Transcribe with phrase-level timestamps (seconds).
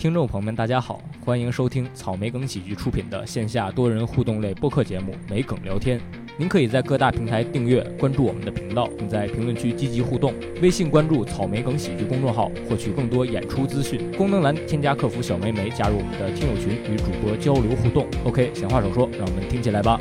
[0.00, 5.98] 听众朋友们，大家好，欢迎收听草莓梗喜剧出品的线下多人互动类播客节目《没梗聊天》。
[6.38, 10.32] 您可以在各大平台订阅关注我们的频道，并在评论区积极互动。
[10.62, 14.10] 微信关注“草莓梗喜剧”公众号，获取更多演出资讯。
[14.12, 18.06] 功能栏添加客服小梅梅，加入我们的听友群，与主播交流互动。
[18.24, 20.00] OK，闲话少说，让我们听起来吧。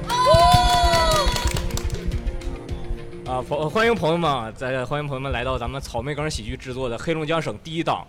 [3.25, 8.07] 啊，朋 欢迎朋友们，在欢迎朋友们来到咱们草莓梗喜剧制作的黑龙江省第一档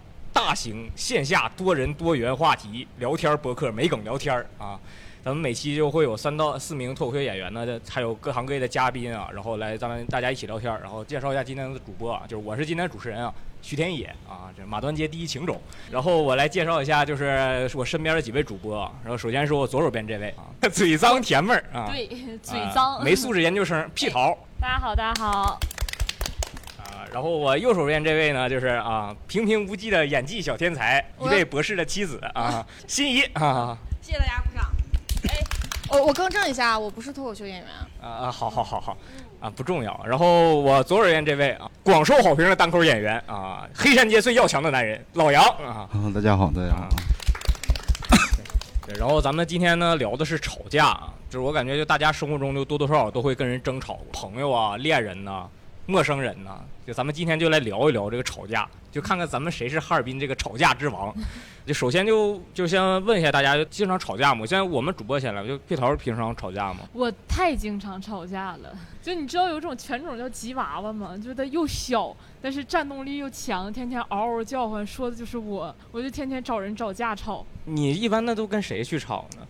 [0.50, 4.76] 大型线下多人多元话题聊天博客《没梗聊天》啊。
[5.22, 13.32] 咱们每期就会有三到四名脱口秀演员呢，还有各行各业的嘉宾啊，然后来咱们大家一起聊天然后介绍一下今天的主播啊，就是我是今天主持人啊，
[13.62, 15.60] 徐天野啊，这马端街第一情种。
[15.88, 18.90] 然后我来介绍一下，就是我身边的几位主播啊。
[19.04, 22.08] 然后首先是我左手边这位啊，嘴脏甜妹儿啊，对，
[22.42, 24.36] 嘴脏，没素质研究生屁桃。
[24.60, 25.60] 大家好，大家好。
[27.10, 33.76] 啊，然后我右手边这位呢，就是啊，平平无奇的演技小天才，一位博士的妻子啊， 心仪啊。
[34.00, 34.70] 谢谢大家鼓掌。
[35.90, 37.66] 我我更正一下，我不是脱口秀演员。
[38.00, 38.96] 啊啊，好好好好，
[39.40, 40.00] 啊不重要。
[40.06, 45.88] 然后我左手边这位啊，广受好评的单口演员啊，黑山街最要强的男人老杨啊。
[46.14, 46.88] 大家好，大家好。
[48.86, 55.46] 对，然后咱们今天呢聊的是吵架啊，就是我感觉就大家生活中就多多少少都会跟人争吵，朋友啊、恋人呐、
[55.90, 61.12] 陌生人呐，就咱们今天就来聊一聊这个吵架，就看看咱们谁是哈尔滨这个吵架之王。
[61.66, 64.46] 就首先就就先问一下大家，就经常吵架吗？
[64.46, 66.80] 现在我们主播先来，就屁桃平常吵架吗？
[66.92, 68.74] 我太经常吵架了。
[69.02, 71.18] 就你知道有种犬种叫吉娃娃吗？
[71.18, 75.74] 就它又小，但是战斗力又强，天天嗷嗷叫唤，说的就是我。
[75.90, 77.44] 我就天天找人找架吵。
[77.64, 79.46] 你一般那都跟谁去吵呢？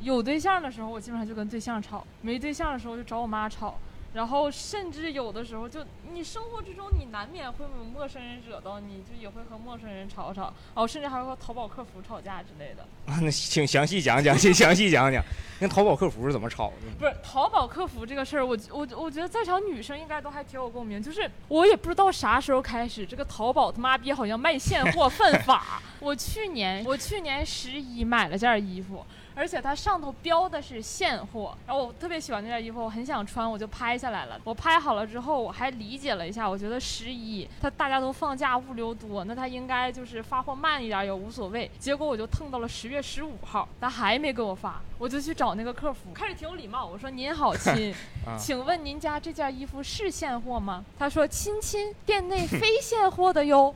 [0.00, 3.78] 有对象的时候，我基本上就跟对象吵；没对象的时候，就找我妈吵。
[4.14, 5.80] 然后甚至有的时候，就
[6.12, 10.52] 你生活之中，你难免会有陌生人惹到你，就也会和陌生人吵吵。
[10.74, 12.82] 哦，甚至还会和淘宝客服吵架之类的。
[13.10, 15.24] 啊， 那请详细讲讲，请详细讲讲，
[15.60, 16.90] 那淘宝客服是怎么吵的？
[16.98, 21.02] 不是淘宝客服这个事儿，我我我觉得在场女生应该都还挺有共鸣。
[21.02, 25.80] 就是我也不知道啥时候开始，这个淘宝他妈逼好像卖现货 犯法。
[26.00, 29.04] 我去年我去年十一买了件衣服。
[29.34, 34.40] 而且它上头标的是现货，然后我特别喜欢那件衣服，我很想穿，我就拍下来了。
[34.44, 41.70] 我拍好了之后，我还理解了一下，我觉得十一它大家都放假，物流多，那它应该就是发货慢一点也无所谓。
[41.78, 47.94] 结果我就蹭到了十月十五号，他还没给我发，我就去找那个客服，开始挺有礼貌，我说您好亲，
[48.38, 50.84] 请问您家这件衣服是现货吗？
[50.98, 53.74] 他说亲亲，店内非现货的哟。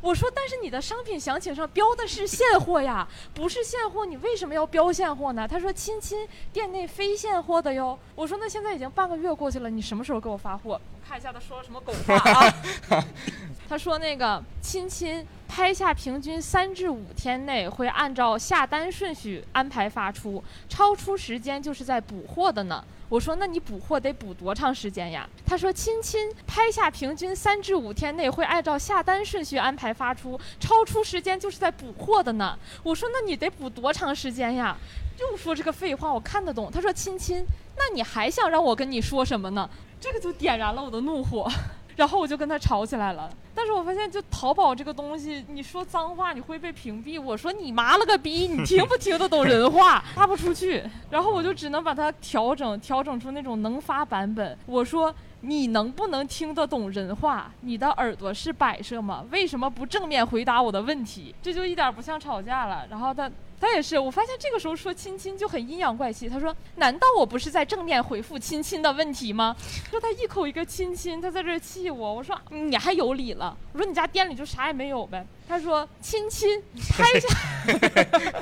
[0.00, 5.48] 我说，但是你的商品详情上标的是现货呀，不是现货，你为什么要标现货呢？
[5.48, 7.98] 他说，亲亲，店内非现货的哟。
[8.14, 10.80] 我说，那现在已经半个月过去了，你什么时候给我发货？
[11.08, 12.54] 看一下他说了什么狗话啊？
[13.68, 22.84] 他说那个亲亲，拍下平均三至五天内会按照下单顺序安排发出，超出时间就是在补货的呢。
[23.08, 34.76] 我说：“那你补货得补多长时间呀？”他说：“亲亲，拍下平均三至五天内会按照下单顺序安排发出，超出时间就是在补货的呢。”我说：“那你得补多长时间呀？”
[35.18, 36.70] 又说这个废话，我看得懂。
[36.70, 37.46] 他说：“亲亲，
[37.76, 41.50] 那你还想让我跟你说什么呢？”这个就点燃了我的怒火。
[41.96, 47.20] 然后我就跟他吵起来了，但是我发现就淘宝这个东西，你说脏话你会被屏蔽。
[47.20, 50.04] 我说你妈了个逼，你听不听得懂人话？
[50.14, 54.56] 发不出去，然后我就只能把它调整，调整出那种能发版本。
[54.66, 55.12] 我说
[55.46, 57.50] 你能不能听得懂人话？
[57.60, 59.24] 你的耳朵是摆设吗？
[59.30, 61.34] 为什么不正面回答我的问题？
[61.40, 62.86] 这就一点不像吵架了。
[62.90, 63.30] 然后他。
[63.58, 66.28] 他也是，我发现这个时候说亲亲就很阴阳怪气。
[66.28, 69.56] 他说：“难道我不是在正面回复亲亲的问题吗？”
[69.90, 72.14] 说他一口一个亲亲，他在这气我。
[72.14, 73.56] 我说你还有理了。
[73.72, 75.26] 我说你家店里就啥也没有呗。
[75.48, 76.62] 他说亲亲，
[76.98, 77.28] 拍下，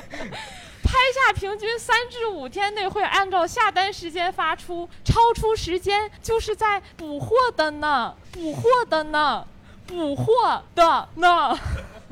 [1.13, 9.45] 下平均三至五天内会按照下单时间发出，超出时间就是在补货的呢，补货的呢，
[9.85, 11.57] 补货的呢。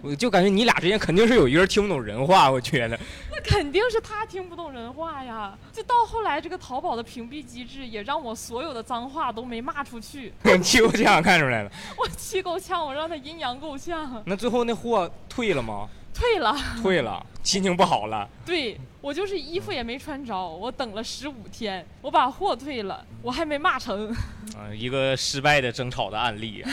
[0.04, 3.00] 我就感觉你俩之间肯定是有一个人听不懂人话，我觉得。
[3.32, 5.58] 那肯定是他听不懂人话呀！
[5.72, 10.34] 就到后来，这个淘宝的屏蔽机制也让我所有的脏话都没骂出去。
[10.62, 11.72] 气够呛，看出来了。
[11.98, 14.22] 我气够呛，我让他阴阳够呛。
[14.26, 15.88] 那最后那货退了吗？
[16.24, 16.56] 退了。
[16.82, 18.28] 退了，心情不好了。
[18.46, 24.10] 对，我就是衣服也没穿着，我等了十五天，我把货退了，我还没骂成。
[24.56, 26.64] 啊， 一个失败的争吵的案例。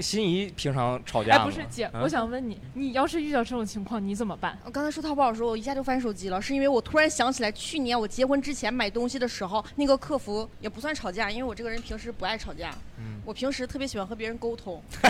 [0.00, 1.44] 心仪平常吵架哎，吗？
[1.44, 4.58] 不是姐，啊我想问你，你要是遇到这种情况，你怎么办？
[4.64, 14.80] 我刚才说淘宝的时候，我一下就翻手机了，是因为我突然想起来，去年我结婚之前买东西的时候，那个客服也不算吵架，因为我这个人平时不爱吵架，嗯我平时特别喜欢和别人沟通。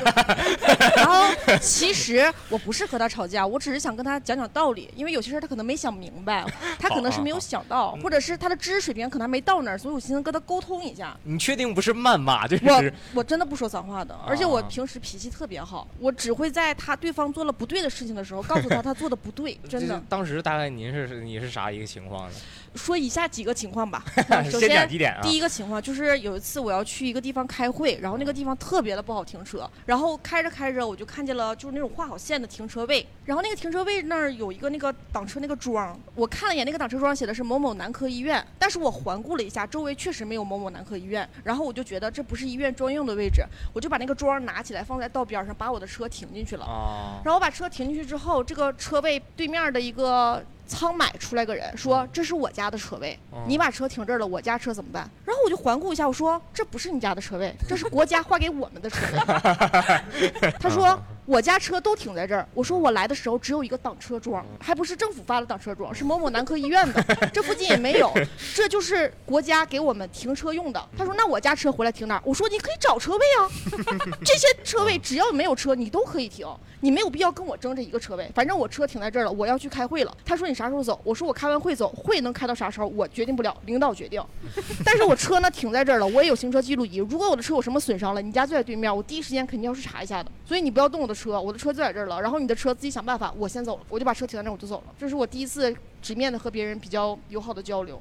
[0.96, 1.26] 然后
[1.60, 6.44] 其实我不是和他吵架，我只是想跟他讲讲道理，因为有些事儿他可能没想明白，
[6.78, 11.14] 他可能是没有想到，或者是他的知识水平可能还没到那儿，所以我寻思跟他沟通一下。
[11.24, 12.46] 你确定不是谩骂？
[12.46, 19.98] 就我是我真的不说脏话的，而且我啊平时脾气特别好，我只会在他对方做了不对的事情的时候，告诉他他做的不对， 真的。
[20.06, 22.34] 当时大概您是你是啥一个情况呢？
[22.74, 24.04] 说以下几个情况吧。
[24.50, 24.86] 首先？
[25.22, 43.42] 第一个情况就是有一次我要去一个地方开会，然后那个地方特别的不好停车，然后开着开着我就看见了就是那种画好线的停车位，然后那个停车位那儿有一个那个挡车那个桩，我看了一眼那个挡车桩写的是某某男科医院，但是我环顾了一下，周围确实没有某某男科医院，然后我就觉得这不是医院专用的位置，
[43.72, 46.66] 我就把那个桩拿起来放在道边上，把我的车停进去了。
[46.66, 60.50] 啊，然后我把车停进去之后，这个车位对面的一个仓买出来个人说：“这是我家的车位，哦你把车停这儿了，我家车怎么办？”然后我就环顾一下，我说：“这不是你家的车位，这是国家划给我们的车位。
[60.58, 67.02] ”他说：“我家车都停在这儿。”我说：“我来的时候只有一个挡车桩，还不是政府发的挡车桩，是某某男科医院的，
[67.34, 68.10] 这附近也没有，
[68.54, 73.50] 这就是国家给我们停车用的。”他说：“那我家车回来停哪儿？”我说：“你可以找车位啊，
[74.24, 76.46] 这些车位只要没有车，你都可以停。”
[76.80, 80.14] 你没有必要跟我争这一个车位，反正我车停在这儿了，我要去开会了。
[80.26, 81.00] 他说你啥时候走？
[81.02, 84.22] 我说我开完会走，会能开到啥时候我决定不了，领导决定。
[84.84, 90.30] 但是我车呢停在这儿了，我也有行车记录仪，如果我的车有什么损伤了，你家就在对面，我第一时间肯定要去查一下的。
[90.44, 94.94] 所以你不要动我的车，我的车就在这儿了，然后你的车自己想办法，我先走了，我就把车停在那儿我就走了。
[94.98, 98.00] 这是我第一次直面的和别人比较友好的交流。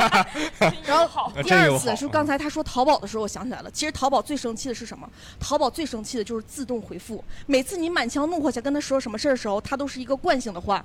[0.86, 3.70] 然后好，第二次是刚才他说淘宝的时候，我想起来了。
[3.70, 5.08] 其实淘宝最生气的是什么？
[5.40, 7.24] 淘宝最生气的就是自动回复。
[7.46, 10.84] 每次你满腔怒火想跟他说什么事儿的时候，他都是一个惯性的话。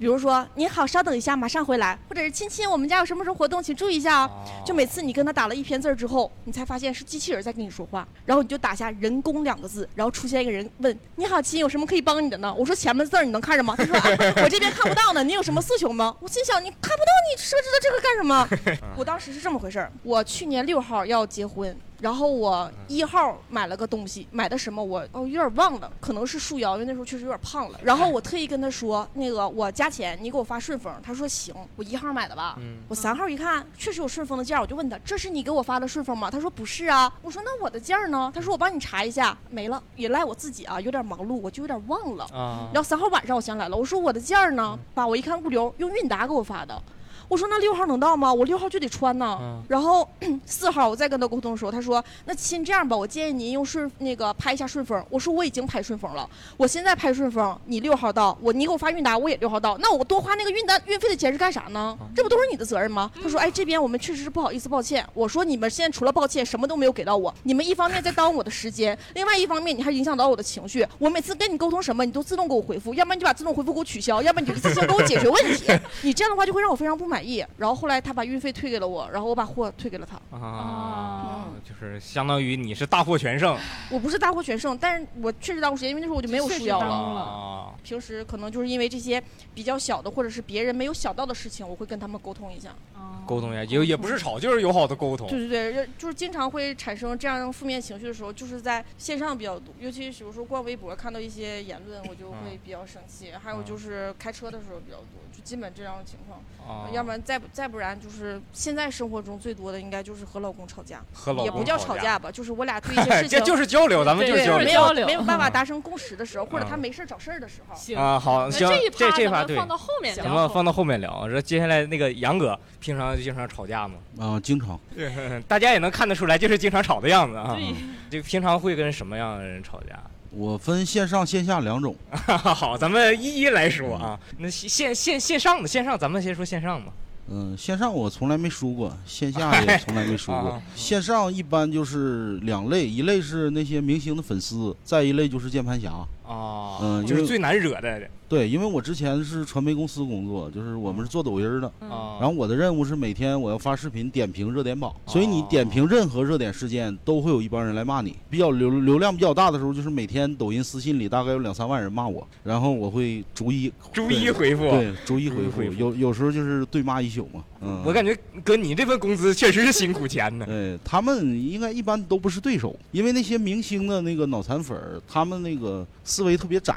[0.00, 4.30] 比如说“您好，稍等一下，马上回来”，或者是“亲亲，我们家有什么什么活动，请注意一下啊”。
[4.64, 14.02] 就每次你跟他打了一篇字儿之后，你才发现是机器人在跟你说话，然后你就打下“人工”两个字，然后出现一个人问：“你好，亲，有什么可以帮你的呢？”我说：“前面字儿你能看着吗？”他说、啊：
[14.42, 21.76] “我这边看不到呢，你有什么诉求吗？”我心想：“你看不到，你设置的这个干什么？”我当时是这么回事儿，我去年六号要结婚。
[22.00, 27.78] 然后我一号买了个东西，买的什么我哦有点忘了，可能是束腰，因为那时候确实有点胖了。
[27.82, 30.92] 然后我特意跟他说，那个我加钱，你给我发顺丰。
[31.02, 32.56] 他说行，我一号买的吧。
[32.58, 36.30] 嗯我三号一看，确实有顺丰的件儿，我就问他，这是你给我发的顺丰吗？
[36.30, 37.12] 他说不是啊。
[37.22, 38.32] 我说那我的件儿呢？
[38.34, 42.24] 他说我帮你查一下，没了，也赖我自己啊，有点忙碌，我就有点忘了。
[42.32, 44.78] 啊然后三号晚上我想起来了，我说我的件儿呢？
[44.94, 46.82] 爸，我一看物流用韵达给我发的，
[47.30, 48.34] 我说那六号能到吗？
[48.34, 49.38] 我六号就得穿呢。
[49.40, 50.06] 嗯然后
[50.44, 55.00] 四号我再跟他沟通的时候，他说那亲这样吧，我建议您用顺那个拍一下顺丰。
[55.08, 61.96] 我说我已经拍顺丰了，我现在拍顺丰，你六号到，我你给我发韵达，我也六号到，那我多花那个运单运费的钱是干啥呢？
[62.16, 63.08] 这不都是你的责任吗？
[63.22, 65.06] 他说哎这边我们确实是不好意思抱歉。
[65.14, 70.84] 我说你们现在除了抱歉什么都没有给到我，你们一方面在耽误我的时间，另外一方面你还影响到我的情绪。
[70.98, 75.66] 我每次跟你沟通什么，你都自动给我回复，要不然你就把自动回复给我取消，要不然你就一次性给我解决问题。
[76.02, 77.44] 你这样的话就会让我非常不满意。
[77.56, 80.36] 然后后来他把运费退给了我，然后我把货退给了他。
[80.36, 83.56] 啊，就是相当于你是大获全胜
[83.90, 86.88] 我不是大获全胜，但是我确实耽误时间，因为那时候我就没有确实束腰了。
[86.88, 87.74] 耽误了啊。
[87.82, 89.22] 平时可能就是因为这些
[89.54, 92.70] 比较小的，或者是别人没有想到的事情，我会跟他们沟通一下。
[92.94, 95.28] 啊沟通一下，也也不是吵，就是友好的沟通。
[95.28, 103.30] 对对对，就是经常会产生这样负面情绪的时候，就是在线上比较多，尤其是有时候逛微博看到一些言论，我就会比较生气。
[103.32, 106.40] 还有就是开车的时候比较多，就基本这样的情况。
[106.66, 117.74] 啊，要不然再不再不然就是现在生活中最多的应该就是和老公吵架，和老公也不叫吵架，吧，就是我俩对一些 事情这就是交流，咱们对就是交流没有没有办法达成共识的时候，或者他嗯没事找事儿的时候。
[117.76, 118.18] 行，啊。
[118.18, 121.28] 好，那行，这一这这趴对，咱们放到后面聊，咱们放到后面聊。
[121.28, 123.94] 这接下来那个杨哥，平常就经常吵架吗？
[124.18, 125.10] 啊、经常对
[125.48, 127.56] 大家也能看得出来，就是经常吵的样子啊。
[127.56, 127.74] 对
[128.20, 129.98] 就平常会跟什么样的人吵架？
[130.30, 131.94] 我分线上线下两种。
[132.54, 134.18] 好，咱们一一来说啊。
[134.38, 136.92] 那线线线线上的线上，咱们先说线上吧。
[137.32, 140.62] 嗯、线上我从来没输过，线下 也从来没输过啊。
[140.74, 146.04] 线上一般就是两类，一类是那些明星的粉丝，再一类就是键盘侠。
[146.30, 148.08] 啊，嗯就是最难惹的。
[148.28, 151.72] 对，因为我之前是传媒公司工作，就是我们是做抖音的。
[151.80, 158.16] 嗯啊，然后我的任务是每天我要发视频点评热点榜，所以你点评任何热点事件都会有一帮人来骂你。
[158.30, 164.70] 比较流流量比较大的时候，就是每天抖音私信里大概有两三万人骂我，然后我会逐一逐一回复。
[164.70, 167.42] 对逐一，回复有有时候就是对骂一宿嘛。
[167.60, 170.46] 嗯，我感觉哥你这份工资确实是辛苦钱呢。
[170.46, 176.74] 对他们应该一般都不是对手，因为那些明星的那个脑残粉儿，他们那个思维特别窄，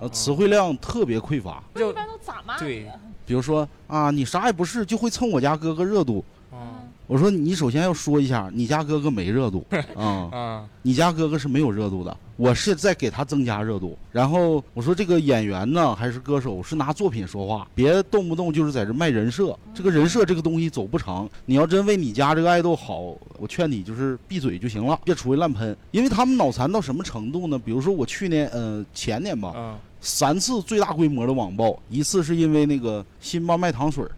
[0.00, 1.62] 呃，词汇量特别匮乏。
[1.74, 2.86] 就一般都咋骂对？
[3.26, 6.24] 比如说啊，你啥也不是，就会蹭我家哥哥热度。
[7.06, 13.96] 啊我说你首先要说一下，你家哥哥没热度 啊、啊你家哥哥是没有热度的，我是在给他增加热度。
[14.10, 19.56] 然后我说这个演员呢，还是歌手，是拿作品说话，别动不动就是在这卖人设。
[19.72, 25.76] 这个人设这个东西走不长，你要真为你家这个爱豆好，我劝你就是闭嘴就行了，别出去乱喷。
[25.92, 27.58] 因为他们脑残到什么程度呢？
[27.58, 34.10] 比如说我去年呃前年吧，啊三次最大规模的网暴，一次是因为那个辛巴卖糖水儿。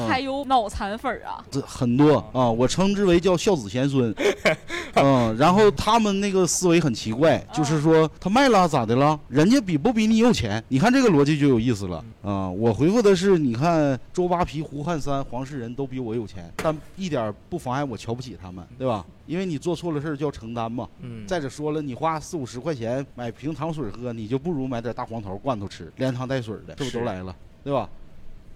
[0.00, 1.44] 他还有脑残粉儿啊？
[1.50, 4.14] 这很多啊，我称之为叫孝子贤孙，
[4.94, 9.18] 嗯，然后他们那个思维很奇怪，就是说他卖了咋的了？
[9.28, 10.62] 人家比不比你有钱？
[10.68, 12.48] 你看这个逻辑就有意思了啊！
[12.48, 19.04] 我回复的是，你看周扒皮、胡汉三、黄世仁都比我有钱，但一点不妨碍我瞧不起他们，对吧？
[19.26, 20.88] 因为你做错了事儿就要承担嘛。
[21.00, 27.88] 嗯，再者说了，你花四五十块钱买瓶糖水喝，你就不如买点大黄桃罐头吃，连汤带水的，这不都来了，对吧？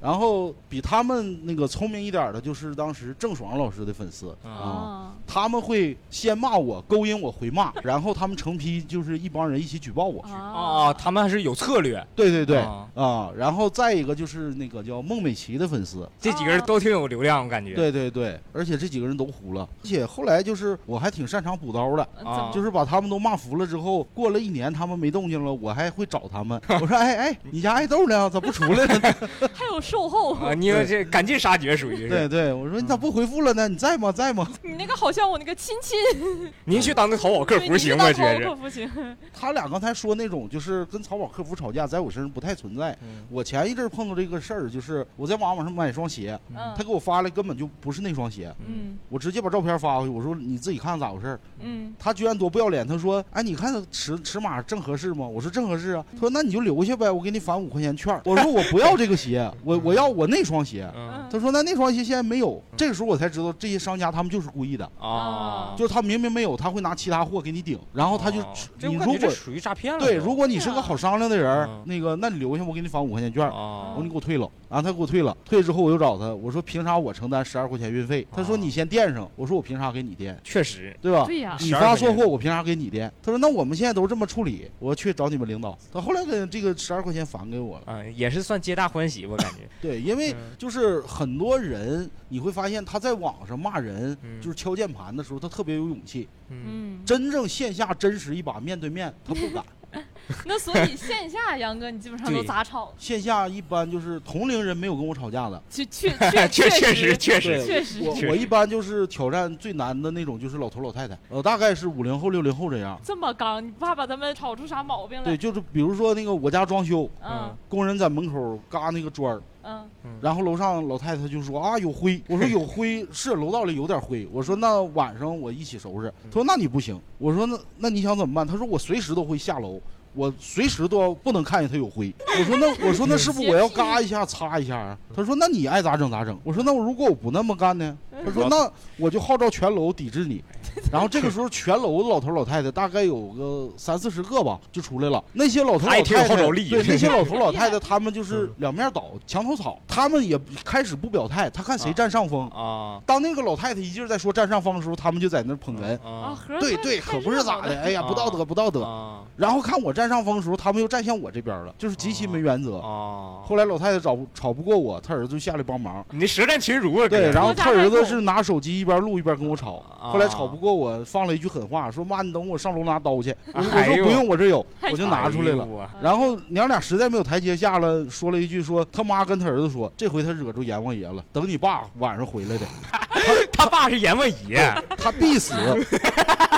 [0.05, 4.37] 然后比他们那个聪明一点的，就是当时郑爽老师的粉丝。
[4.45, 10.21] 啊，啊，他们会先骂我，勾引我回骂， 然后他们成批就是一帮人一起举报我。
[10.23, 12.59] 啊，他们还是有策略，对对对。
[12.59, 12.87] 啊。
[12.95, 17.73] 啊，然后再一个就是那个叫孟美岐的粉丝，这几个人都挺有流量，我感觉。
[17.75, 22.51] 对对对，而且这几个人都糊了，而且后来就是我还挺擅长补刀的，啊。
[22.53, 28.29] 就是把他们都骂服了之后，过了一年他们没动静了，我还会找他们，我说哎哎，你家爱豆呢？
[28.29, 29.15] 咋不出来了呢？
[29.55, 30.35] 还有售后？
[30.35, 32.09] 啊，你这赶尽杀绝属于是。
[32.09, 33.69] 对对，我说你咋不回复了呢？
[33.69, 34.11] 你在吗？
[34.11, 34.47] 在吗？
[34.63, 35.95] 你那个好像我那个亲戚，
[36.67, 38.13] 您去当那淘宝客服行吗？
[38.13, 38.91] 觉着客服行。
[39.33, 42.91] 他俩刚才说那种就是跟淘宝客服吵架，在我身上不太存在。
[43.03, 51.41] 嗯我前一阵碰到这个事儿，就是我在网网上买双鞋，嗯他给我发来根本就不是那双鞋，嗯我直接把照片发过去，我说你自己看看咋回事儿。
[51.61, 68.39] 嗯，他居然多不要脸，他说：“哎，你看尺尺码正合适吗？”我说：“正合适啊。”他说：“那你就留下呗，我给你返五块钱券。” 我说：“我不要这个鞋，我我要我那双鞋。”嗯他说：“那那双鞋现在没有。”这个时候我才知道，这些商家他们就是故意的，啊，就是他明明没有，他会拿其他货给你顶，然后他就
[68.87, 69.99] 你如果属于诈骗了。
[69.99, 73.45] 对，如果你是个好商量的人那个那你留下，我给你返五块钱券。
[73.45, 78.25] 啊我说你给我退了，然后他给我退了，退了之后我又找他，我说凭啥我承担十二块钱运费？
[78.31, 81.25] 他说啊你先垫上，我说我凭啥给你垫，确实，对吧？
[81.27, 83.13] 对呀你发错货我凭啥给你垫？
[83.23, 85.77] 他说那我们现在都这么处理，我去找你们领导。
[85.93, 87.93] 他后来给这个十二块钱返给我了。
[87.93, 89.64] 啊，也是算皆大欢喜，我感觉。
[89.81, 99.65] 对，因为嗯就是很多人你会发现他在网上骂人，嗯就是敲键盘的时候他特别有勇气，嗯，嗯，真正线下真实一把面对面他不敢。
[100.45, 102.93] 那所以线下杨哥你基本上都咋吵？
[102.99, 105.63] 线下一般就是同龄人没有跟我吵架的。
[105.71, 112.99] 确确确 确确实实确实，确实我我一般就是挑战最难的那种，就是老头老太太，呃，大概是五零后、六零后这样。
[113.05, 115.25] 这么刚，你怕把他们吵出啥毛病来？
[115.25, 119.89] 对，就是比如说那个我家装修，嗯工人在门口嘎那个砖儿，嗯
[120.21, 128.47] 然后楼上老太太就说啊有灰，我说 有灰是楼道里有点灰，我说那晚上我一起收拾，他说那你不行，我说那那你想怎么办？
[128.47, 129.81] 他说我随时都会下楼。
[130.15, 134.97] 我随时都要不能看见他有灰， 我说那我说那是不是我要嘎一下擦一下啊？
[135.15, 136.39] 他说那你爱咋整咋整。
[136.45, 137.97] 我说那我如果我不那么干呢？
[138.25, 140.43] 他说那我就号召全楼抵制你。
[140.91, 145.23] 然后这个时候全楼的老头老太太大概有个三四十个吧，就出来了。
[145.33, 149.79] 那些老头老太太，号召力对那些老头老太太， 他们就是两面倒，墙头草。
[149.87, 152.49] 他们也开始不表态，他看谁占上风。
[152.49, 155.97] 啊当那个老太太一劲儿在说占上风的时候，他们就在那捧哏。
[156.05, 158.83] 啊，对对，可不是咋的，哎呀，不道德不道德。
[158.83, 162.79] 啊然后看我占上风的时候，他们又站向我这边了，就是极其没原则。
[162.79, 163.43] 啊！
[163.45, 166.05] 后来老太太吵吵不过我，他儿子就下来帮忙。
[166.11, 167.09] 你这舌战群儒啊！
[167.09, 173.35] 对，然后他儿子是拿手机一边录一边跟我吵，啊后来吵不过我，放了一句狠话，说妈，你等我上楼拿刀去。
[173.53, 175.67] 我说不用，我这有，我就拿出来了。
[176.01, 182.67] 然后娘俩实在没有台阶下了，说了一句说他妈跟他儿子说，这回他惹着阎王爷了，等你爸晚上回来的，
[183.53, 185.55] 他爸是阎王爷，他必死，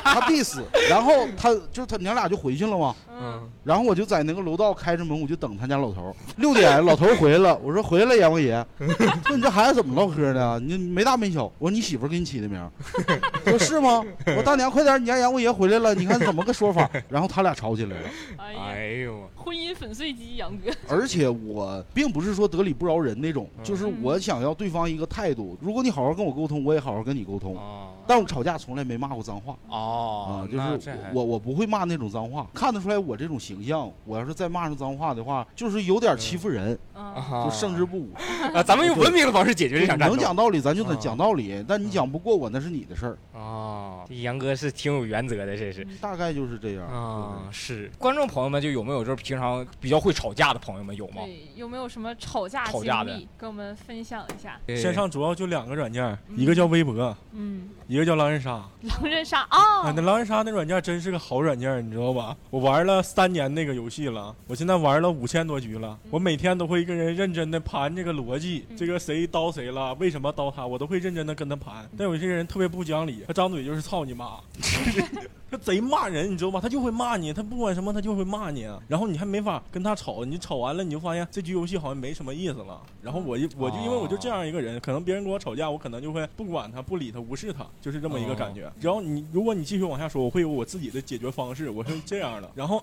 [0.05, 0.65] 他必死。
[0.89, 2.95] 然后他就他娘俩就回去了嘛。
[3.21, 6.15] 嗯，然后我就在那个楼道开着门，我就等他家老头儿。
[6.37, 8.65] 六点，老头儿回来了，我说回来了，阎王爷。
[9.27, 10.61] 说你这孩子怎么唠嗑呢？
[10.61, 11.45] 你没大没小。
[11.59, 12.71] 我说你媳妇儿给你起的名儿。
[13.47, 14.05] 说是吗？
[14.27, 16.89] 我说大娘快点，你家阎王爷回来了，你看怎么个说法？
[17.09, 18.09] 然后他俩吵起来了。
[18.39, 25.57] 哎呦，婚姻粉碎机，杨哥，而且我并不是说得理不饶人那种，嗯就是我想要对方一个态度。
[25.61, 27.57] 如果你好好跟我沟通，我也好好跟你沟通。
[27.57, 33.91] 哦但我吵架从来没骂过脏话啊哦，，就是我我不会骂那种脏话，看得出来我这种形象。
[34.05, 36.79] 我要是再骂上脏话的话，就是有点欺负人，
[37.45, 38.11] 就胜之不武。
[38.53, 40.19] 啊，咱们用文明的方式解决这场战能。
[40.19, 41.65] 讲道理，咱就得啊讲道理。
[41.69, 43.19] 但你讲不过我，那是你的事儿。
[43.33, 45.87] 哦，这杨哥是挺有原则的，这是。
[46.01, 46.85] 大概就是这样。
[46.87, 51.23] 啊，是观众朋友们就有没有就是平常比较会吵架的朋友们有吗？
[51.25, 54.59] 对，有没有什么吵架经吵架的历跟我们分享一下？
[54.75, 58.65] 线上主要就两个软件，一个叫微博，嗯，一个叫狼人杀。
[58.83, 62.37] 狼人杀啊，啊那，狼人杀那软件真是个好软件，你知道吧？
[62.51, 65.99] 我玩了三年那个游戏了，我现在玩了五千多局了。
[66.11, 71.89] 我每天都会跟人认真的盘这个逻辑，嗯这个谁刀谁了，为什么刀他，我都会认真的跟他盘。
[71.97, 74.39] 但有些人特别不讲理，他张嘴就是操你妈，
[75.51, 76.61] 他贼骂人，你知道吧？
[76.61, 82.81] 他就会骂你，他不管什么他就会骂你，然后你还没法跟他吵，你吵完了你就发现这局游戏好像没什么意思了。
[83.01, 88.71] 然后我就我就因为我就这样一个人，可能别人跟我吵架，我可能就会不管他，不理他，无视他，就是这么一个感觉。
[88.81, 92.51] 然后你如果你继续往下说，我会有我自己的解决方式，我是这样的。
[92.55, 92.83] 然后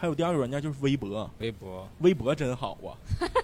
[0.00, 2.96] 还有第二个软件就是微博，微博，微博真好啊，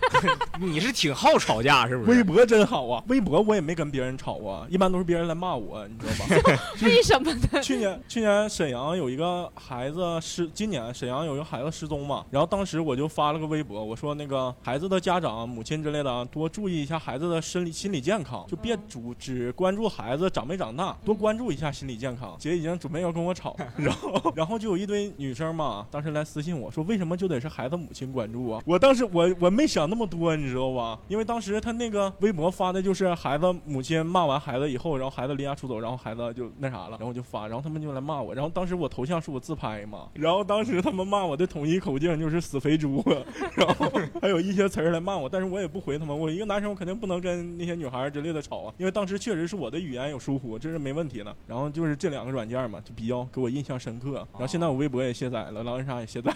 [0.59, 2.11] 你是挺好吵架是不是？
[2.11, 6.63] 微博真好啊，微博我也没跟别人吵啊，一般都是别人来骂我，你知道吧？
[6.83, 7.61] 为什么呢？
[7.63, 22.35] 去年去年沈阳有一个孩子失，今年沈阳有一个孩子失踪嘛，然后当时我就发了个微博，我说那个孩子的家长、母亲之类的啊多注意一下孩子的生理心理健康，就别主只关注孩子长没长大，多关注一下心理健康。
[22.39, 28.63] 姐已经准备要跟我吵，然后然后就有一堆女生嘛，当时来私信我说为什么就得是孩子母亲关注啊？
[28.65, 30.99] 我当时我我没想那么多，你知道吧？
[31.09, 43.05] 因为当时他那个微博发的就是孩子母亲骂完孩子以后，然后孩子离家出走，然后孩子就那啥了，然后就发，然后他们就来骂我，然后当时我头像是我自拍嘛，然后当时他们骂我的统一口径就是死肥猪，
[43.57, 43.91] 然后
[44.23, 51.35] 还有一些词儿来骂我，但是我也不回他们，我一个男生我肯定不能跟那些女孩之类的吵啊，因为当时确实是我的语言有疏忽，这是没问题的。
[51.47, 54.15] 然后就是这两个软件嘛，就比较给我印象深刻。
[54.33, 56.33] 然后现在我微博也卸载了，狼人杀也卸载，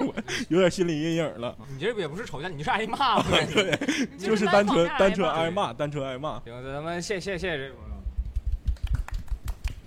[0.00, 0.14] 我
[0.48, 3.46] 有点心理阴影了， 你这也不是吵架，你这是挨骂呗。
[3.52, 3.76] 对
[4.18, 6.40] 就是单纯单纯挨挨骂，单纯挨骂。
[6.40, 7.74] 行，咱们谢谢谢谢这友。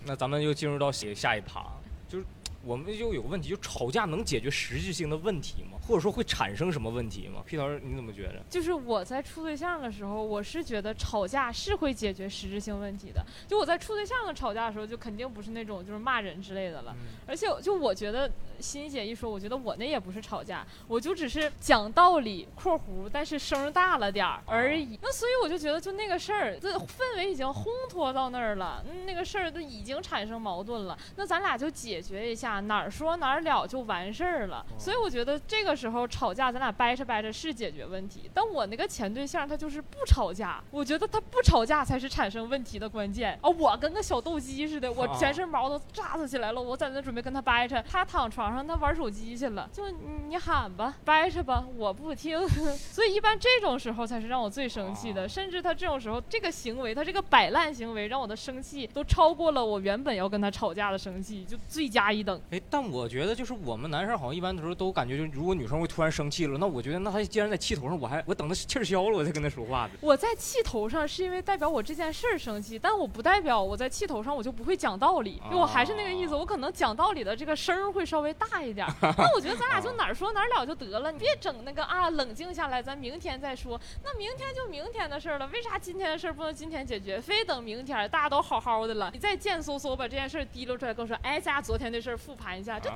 [0.05, 1.65] 那咱们就进入到下下一趴，
[2.07, 2.25] 就是
[2.63, 5.76] 我们就有个问题，就吵架能解决实质性的问题吗？
[5.87, 7.41] 或者说会产生什么问题吗？
[7.45, 8.43] 皮老师，你怎么觉得？
[8.49, 13.25] 就是我在处对象的时候，我是觉得吵架是会解决实质性问题的。
[13.47, 16.93] 就我在处对象的吵架的时候，就肯定不是那种就是骂人之类的了。
[17.25, 18.29] 而且就我觉得
[18.59, 24.99] 欣姐一说，我觉得我那也不是吵架，我就只是讲道理（括弧），但是声大了点儿而已。
[25.01, 30.97] 那所以我就觉得，就那个事儿，这氛围已经烘托到那儿了，嗯那个事儿都已经产生矛盾了。
[31.15, 34.65] 那咱俩就解决一下，哪儿说哪儿了就完事儿了。
[34.77, 38.29] 所以我觉得这个时候吵架，咱俩掰扯掰扯是解决问题。
[38.33, 43.49] 但我那个前对象他就是不吵架，我觉得他不吵架才是产生问题的关键啊！
[43.49, 49.83] 我跟个小斗鸡似的，我全身毛都炸子起来了，我在那准备跟他掰扯，他躺床上他玩手机去了，就
[50.27, 52.47] 你喊吧，掰扯吧，我不听。
[52.91, 62.41] 所以一般这种时候才是让我最生气的，甚至他这种时候这个行为，他这个摆烂行为让我的生气都超过了我原本要跟他吵架的生气，就罪加一等。
[62.49, 69.91] 哎，但我觉得就是我们男生好像一般的时候都感觉，就如果女生会突然生气了，那我觉得那他既然在气头上，我还我等他气儿消了，我再跟他说话的。
[70.01, 78.87] 我在气头上是因为代表我这件事儿生气，但我不代表我在气头上我就不会讲道理，因为我还是那个意思，我可能讲道理的这个声儿会稍微大一点。
[79.01, 83.79] 那我觉得咱俩就哪儿说哪儿了就得了，你别整那个啊，冷静下来，咱明天再说。
[84.03, 92.89] 那明天就明天的事儿了，为啥今天的事儿不能今天解决，非等明天大家都好好的了，你再贱嗖嗖把这件事儿提溜出来，跟我说，哎，咱俩昨天的事儿复盘一下，这！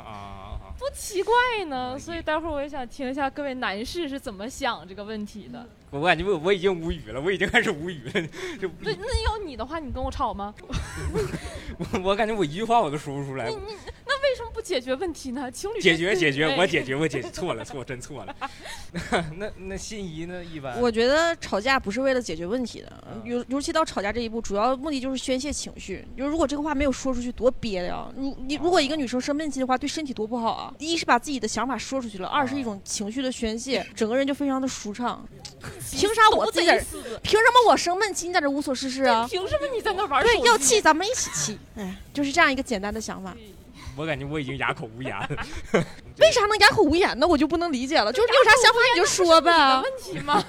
[0.77, 1.33] 不奇怪
[1.65, 1.97] 呢。
[1.99, 5.67] 所以待会儿我也想听一下各位男士是怎么想这个问题的。
[5.89, 8.21] 我我感觉我我已经无语了，我已经开始无语了，
[8.57, 10.53] 就那那要你的话，你跟我吵吗？
[11.93, 13.55] 我我感觉我一句话我都说不出来你。
[13.55, 13.61] 你
[14.05, 15.51] 那为什么不解决问题呢？
[15.51, 18.35] 情侣解决解决，哎我解决我解决错了错真错了。
[19.35, 20.41] 那那心仪呢？
[20.43, 26.07] 一般我觉得吵架不是为了解决问题的嗯，尤尤其到吵架这一步，主要目的就是宣泄情绪。
[26.17, 28.09] 就如果这个话没有说出去，多憋的呀！
[28.15, 30.73] 如你如果一个女生生闷气的话，对身体多不好啊！
[30.79, 35.25] 一是把自己的想法说出去了，二是一种情绪的宣泄，整个人就非常的舒畅。
[35.91, 39.27] 凭啥我自己在这儿凭什么我生闷气，你在这无所事事啊？
[39.29, 41.59] 凭什么你在那玩手对，要气咱们一起气。
[41.77, 43.35] 哎，就是这样一个简单的想法。
[43.97, 45.27] 我感觉我已经哑口无言了。
[46.17, 47.27] 为啥能哑口无言呢？
[47.27, 48.11] 我就不能理解了。
[48.11, 49.81] 就是你有啥想法你就说呗。
[49.81, 50.43] 问题吗？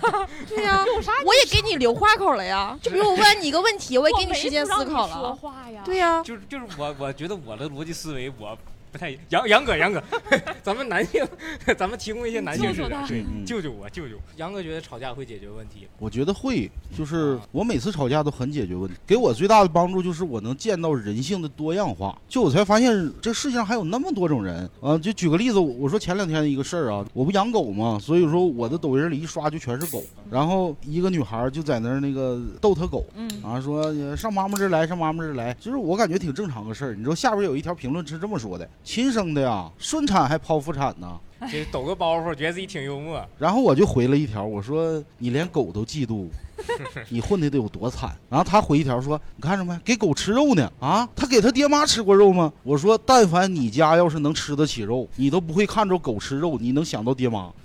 [0.48, 2.78] 对呀、有啥我也给你留话口了呀。
[2.80, 5.34] 就比如我问你一个问题，我也给你时间思考说了。
[5.34, 5.82] 话呀。
[5.84, 8.56] 对呀、就是就是我我觉得我的逻辑思维我
[8.92, 10.02] 不太杨杨哥杨哥，
[10.62, 11.26] 咱们男性，
[11.78, 14.22] 咱们提供一些男性视角，对嗯救救我救救我。
[14.36, 18.94] 杨哥觉得吵架会解决问题，我觉得会，就是我每次吵架都很解决问题。
[19.06, 24.98] 给我最大的帮助就是我能见到人性的多样化，就我才发现这世界上还有那么多种人啊！
[24.98, 30.04] 就举个例子，我说前两天的一个事儿啊，我不养狗嘛，所以说我的抖音里一刷就全是狗。
[30.32, 36.94] 然后一个女孩就在那儿那个逗她狗，嗯，啊，说呃上妈妈这儿来，上妈妈这儿来，就是我感觉挺正常个事儿。
[36.94, 41.20] 你知道下边有一条评论是这么说的：亲生的呀，顺产还剖腹产呢。
[41.50, 43.20] 这抖个包袱，觉得自己挺幽默。
[43.36, 46.28] 然后我就回了一条，我说你连狗都嫉妒，
[47.10, 48.16] 你混的得有多惨？
[48.30, 51.06] 然后他回一条说，你看着没，给狗吃肉呢啊？
[51.16, 52.52] 他给他爹妈吃过肉吗？
[52.62, 57.52] 我说但凡你家要是能吃得起肉，你都不会看着狗吃肉，你能想到爹妈。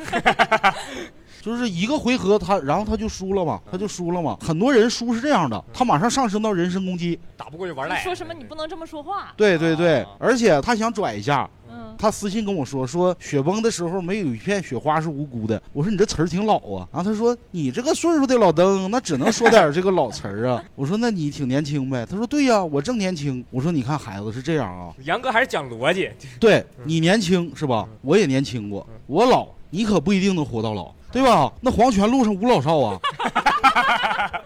[1.48, 4.38] 就是一个回合他，然后他就输了嘛，他就输了嘛。
[4.42, 8.04] 很多人输是这样的，他马上上升到人身攻击，打不过就玩赖。
[8.04, 9.34] 说什么你不能这么说话。
[9.38, 15.62] 对对对啊，而且他想拽一下，嗯，他私信跟我说，说雪崩的时候没有一片雪花是无辜的。
[15.72, 16.86] 我说你这词儿挺老啊。
[16.92, 20.62] 然后他说你这个岁数的老登，那只能说点这个老词儿啊。
[20.76, 22.06] 我说那你挺年轻呗。
[22.06, 23.42] 他说对呀，我正年轻。
[23.52, 27.88] 我说你看孩子是这样啊，杨哥还是讲逻辑，对你年轻是吧？
[28.02, 30.94] 我也年轻过，我老，你可不一定能活到老。
[31.12, 31.52] 对吧？
[31.62, 33.00] 那黄泉路上无老少啊，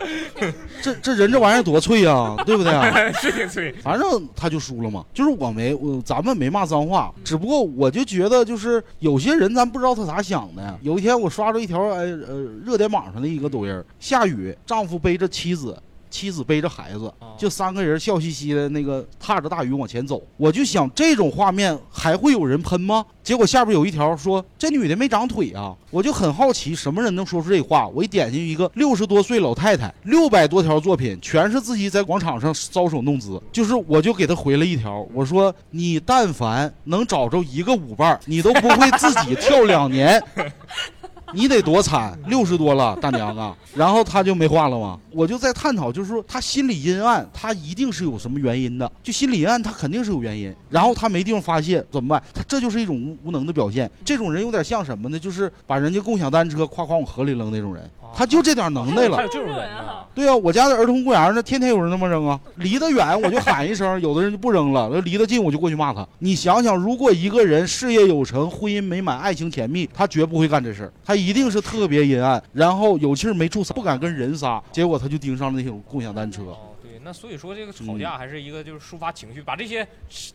[0.81, 2.91] 这这人这玩意儿多脆呀、对不对啊？
[3.13, 3.71] 是挺脆。
[3.83, 5.03] 反正他就输了嘛。
[5.13, 10.79] 就是我没，我咱们没骂脏话，只不过我就觉得，就是有些人咱不知道他咋想的。
[10.81, 15.77] 有一天我刷着一条哎呃热点榜上的一个抖音，下雨，丈夫背着妻子。
[16.11, 23.03] 妻子背着孩子，就三个人笑嘻嘻的那个踏着大雨往前走，我就想这种画面还会有人喷吗？
[23.23, 27.87] 结果下边有一条说这女的没长腿啊，我就很好奇什么人能说出这话。
[27.87, 40.21] 我一点进去一个六十多岁老太太，六百多条作品全是自己在广场上搔首弄姿，就是我就给她回了一条，我说你但凡能找着一个舞伴，你都不会自己跳两年。
[41.35, 43.55] 你得多惨，六十多了，大娘啊！
[43.73, 44.99] 然后他就没话了吗？
[45.11, 48.91] 我就在探讨，就是说他心里阴暗，他一定是有什么原因的。
[49.01, 50.53] 就心里阴暗，他肯定是有原因。
[50.69, 52.21] 然后他没地方发泄，怎么办？
[52.33, 53.89] 他这就是一种无无能的表现。
[54.03, 55.17] 这种人有点像什么呢？
[55.17, 59.23] 就是把人家共享单车夸夸往河里扔那种人，他就这点能耐了还。
[59.23, 60.05] 有这种人啊？
[60.13, 62.39] 对啊，我家的儿童公园呢，天天有人那么扔啊。
[62.55, 66.05] 离得远我就喊一声，有的人就不扔了；那离得近我就过去骂他。
[66.19, 76.43] 你想想，如果一个人事业有成、婚姻美满、爱情甜蜜，他绝不会干这事儿，他一定是特别阴暗，然后有气儿没处撒，不敢跟人撒，结果他就盯上了那种共享单车。
[76.43, 79.87] 哦，对，那所以说这个吵架还是一个就是抒发情绪，把这些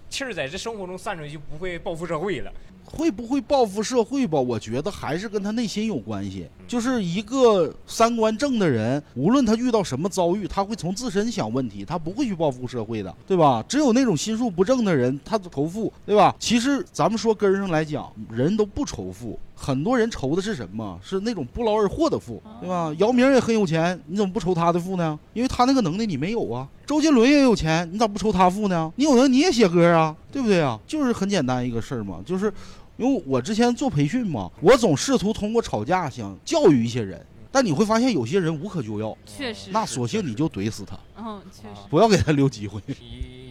[0.08, 2.52] 气儿在这生活中散出去，就不会报复社会了。
[2.88, 4.38] 会不会报复社会吧？
[4.38, 6.48] 我觉得还是跟他内心有关系。
[6.68, 13.60] 就是一个三观正的人，无论他遇到什么遭遇，他会从自身想问题，他不会去报复社会的，对吧？
[13.68, 16.32] 只有那种心术不正的人，他仇富，对吧？
[16.38, 19.36] 其实咱们说根儿上来讲，人都不仇富。
[19.58, 21.00] 很多人愁的是什么？
[21.02, 22.94] 是那种不劳而获的富，对吧？
[22.98, 25.18] 姚明也很有钱，你怎么不愁他的富呢？
[25.32, 26.68] 因为他那个能耐你没有啊。
[26.84, 28.92] 周杰伦也有钱，你咋不愁他富呢？
[28.96, 30.78] 你有能你也写歌啊，对不对啊？
[30.86, 32.52] 就是很简单一个事儿嘛，就是
[32.98, 39.70] 因为我之前做培训嘛，我总试图通过吵架想教育一些人，但你会发现有些人无可救药，确实。
[39.72, 41.80] 那索性你就怼死他，嗯，确实。
[41.88, 42.80] 不要给他留机会。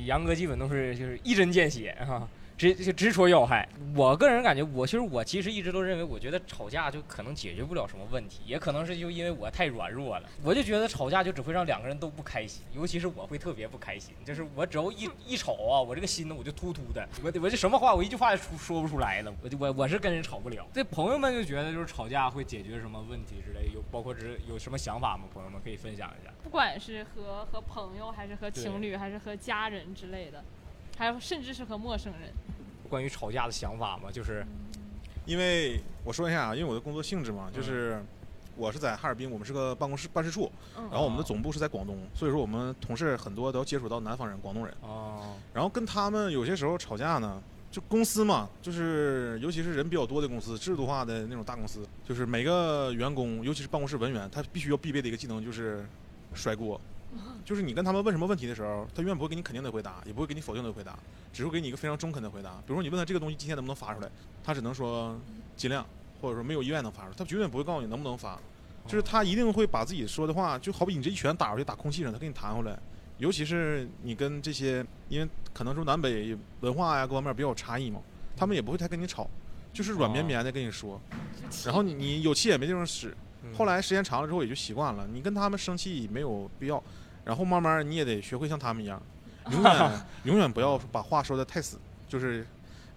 [0.05, 3.67] 杨哥基本都是就是一针见血哈、直就直戳要害。
[3.95, 20.65] 我个人感觉，我其实我其实一直都认为，我觉得吵架就可能解决不了什么问题，也可能是就因为我太软弱了，我就觉得吵架就只会让两个人都不开心，尤其是我会特别不开心，就是我只要一一吵啊，我这个心呢我就突突的，我我就什么话我一句话也说说不出来了，我就我我是跟人吵不了。
[20.73, 25.23] 这朋友们就觉得就是吵架会解决什么问题之类，有包括之有什么想法吗？
[25.33, 26.31] 朋友们可以分享一下。
[26.43, 30.43] 不管是和和朋友，还是和情侣，还是和家人之类的，
[30.95, 32.31] 还有甚至是和陌生人。
[32.89, 34.09] 关于吵架的想法吗？
[34.11, 34.45] 就是
[35.25, 38.01] 因为我说一下啊，因为我的工作性质嘛，就是
[38.55, 47.41] 我是在哈尔滨，我们是个办公室办事处，嗯然后我们的总部是在广东，所以说我们同事很多都要接触到南方人、广东人，哦，然后跟他们有些时候吵架呢。
[47.71, 55.85] 就公司嘛，就是尤其是人比较多的公司，制度化的那种大公司，就是每个员工，尤其是办公室文员，他必须要必备的一个技能就是
[56.33, 56.79] 甩锅。
[57.45, 60.97] 就是你跟他们问什么问题的时候，他永远不会给你肯定的回答，也不会给你否定的回答，
[61.31, 62.55] 只会给你一个非常中肯的回答。
[62.65, 64.09] 比如说你问他这个东西今天能不能发出来，
[64.43, 65.15] 他只能说
[65.55, 65.85] 尽量，
[66.19, 68.37] 或者说没有意外能发出来，他绝对不会告诉你能不能发。
[68.87, 72.77] 就是他一定会把自己说的话，就好比你这一拳打出去打空气上，他给你弹回来。
[73.19, 78.01] 尤其是你跟这些，因为可能说南北文化呀各方面比较有差异嘛，
[78.35, 79.29] 他们也不会太跟你吵，
[79.71, 80.99] 就是软绵绵的跟你说，
[81.63, 83.09] 然后你你有气也没地方使。
[83.09, 83.15] 嗯
[83.53, 86.83] 后来时间长了之后也就习惯了，你跟他们生气没有必要，
[87.25, 89.01] 然后慢慢你也得学会像他们一样，
[89.51, 89.91] 永远
[90.23, 92.45] 永远不要把话说的太死，就是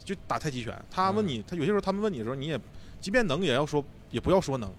[0.04, 0.80] 就打太极拳。
[0.90, 2.60] 他问你，他有些时候他们问你的时候，你也
[3.00, 4.70] 即便能也要说，也不要说能。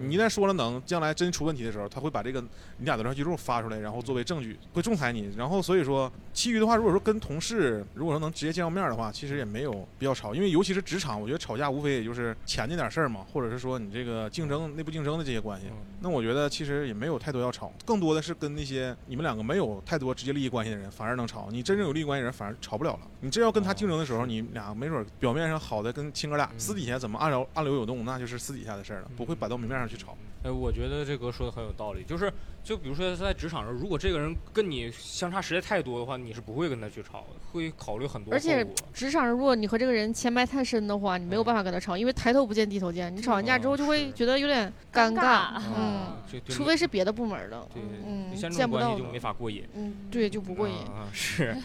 [0.00, 2.40] 你一旦说了能，将来真出问题的时候，他会把这个
[2.78, 5.28] 你俩的聊天记录发出来，然后作为证据，会仲裁你。
[5.36, 15.66] 然后所以说，其余的话，如果说跟同事，如果说能直接见到面的话，其实也没有必要吵，因为尤其是职场，我觉得吵架无非也就是钱那点事儿嘛，或者是说你这个竞争内部竞争的这些关系。
[16.00, 21.48] 那我觉得其实也没有太多要吵，更多的是跟那些你们两个没有太多直接利益关系的人，反而能吵。
[21.50, 23.00] 你真正有利益关系的人，反而吵不了了。
[23.20, 30.16] 你真要跟他竞争的时候，你俩没准表面上好的跟亲哥俩，私底下怎么暗流暗流涌动，那就是私底下的事儿了，不会摆到明面上去吵。
[30.44, 43.14] 哎，我觉得这哥说的很有道理，就是就比如说在职场上，如果这个人跟你相差实在太多的话，你是不会跟他去吵的，会考虑很多而且职场上，如果你和这个人牵绊太深的话，你没有办法跟他吵，因为抬头不见低头见。
[43.14, 49.64] 你吵完架之后就会觉得有点尴尬，嗯，啊，这对除非是别的部门的，对嗯，像这见不到的种关系就没法过瘾。
[49.74, 50.74] 嗯，对，就不过瘾。
[50.74, 51.56] 啊，是。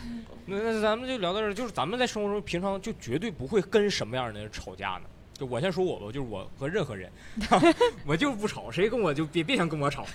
[0.47, 5.03] 那那咱们就聊到这儿，就是咱们在生活中平常就绝对不会跟什么样的人吵架呢？
[5.37, 7.09] 就我先说我吧，就是我和任何人，
[8.05, 10.05] 我就是不吵，谁跟我就别别想跟我吵，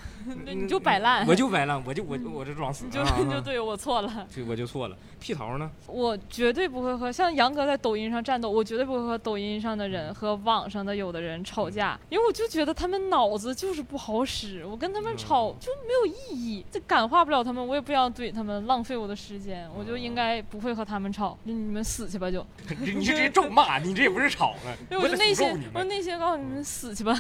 [0.45, 4.27] 那你就摆烂，我就摆烂，我就我我就装死， 你就啊就对我错了。
[4.35, 4.97] 对我就错了。
[5.19, 5.71] 屁桃呢？
[5.87, 22.45] 我绝对不会和像杨哥在抖音上战斗，我绝对不会和抖音上的人和网上的有的人吵架，因为我就觉得他们脑子就是不好使，我跟他们吵就没有意义，这感化不了他们，我也不想怼他们，浪费我的时间，我就应该不会和他们吵，你们死去吧就。
[22.79, 24.99] 你你这直接咒骂，你这也不是吵了！
[25.01, 25.85] 我就内心我。
[25.85, 27.19] 内心告诉你们死去吧。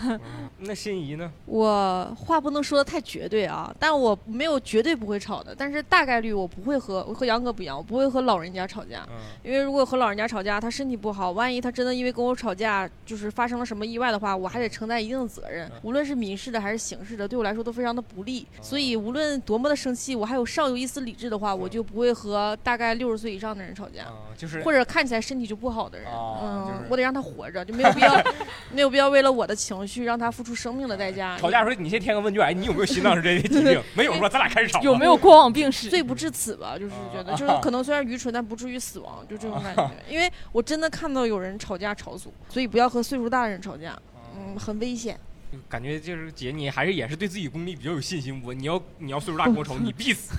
[0.58, 1.32] 那心仪呢？
[1.46, 18.46] 我话不能说的太绝对啊，但我没有绝对不会吵的，但是大概率我不会和我和杨哥不一样，我不会和老人家吵架，嗯因为如果和老人家吵架，他身体不好，万一他真的因为跟我吵架，就是发生了什么意外的话，我还得承担一定的责任，无论是民事的还是刑事的，对我来说都非常的不利。
[18.60, 24.02] 所以无论多么的生气，我还有尚有一丝理智的话，我就不会和大概六十岁以上的人吵架。
[24.02, 28.22] 啊，就是或者看起来身体就不好的人，嗯，我得让他活着，就没有必要，
[28.70, 31.38] 没有必要为了我的情绪让他付出生命的代价。
[31.40, 33.80] 吵架的时候，你先填个问卷，哎，你有没有心脏之类的疾病？
[33.94, 34.80] 没有说咱俩开始吵。
[34.82, 35.88] 有没有过往病史？
[35.88, 39.90] 罪不至此吧，就是觉得，啊就是可能 虽然愚蠢，但不至于死亡，就这种感觉。
[40.08, 43.98] 因为我真的看到有人吵架吵死我，所以不要和岁数大的人吵架，
[44.36, 45.18] 嗯，很危险。
[45.66, 48.42] 感觉就是姐，你还是也是对自己功力比较有信心。
[48.44, 50.34] 我你要你要岁数大跟我吵， 你必死。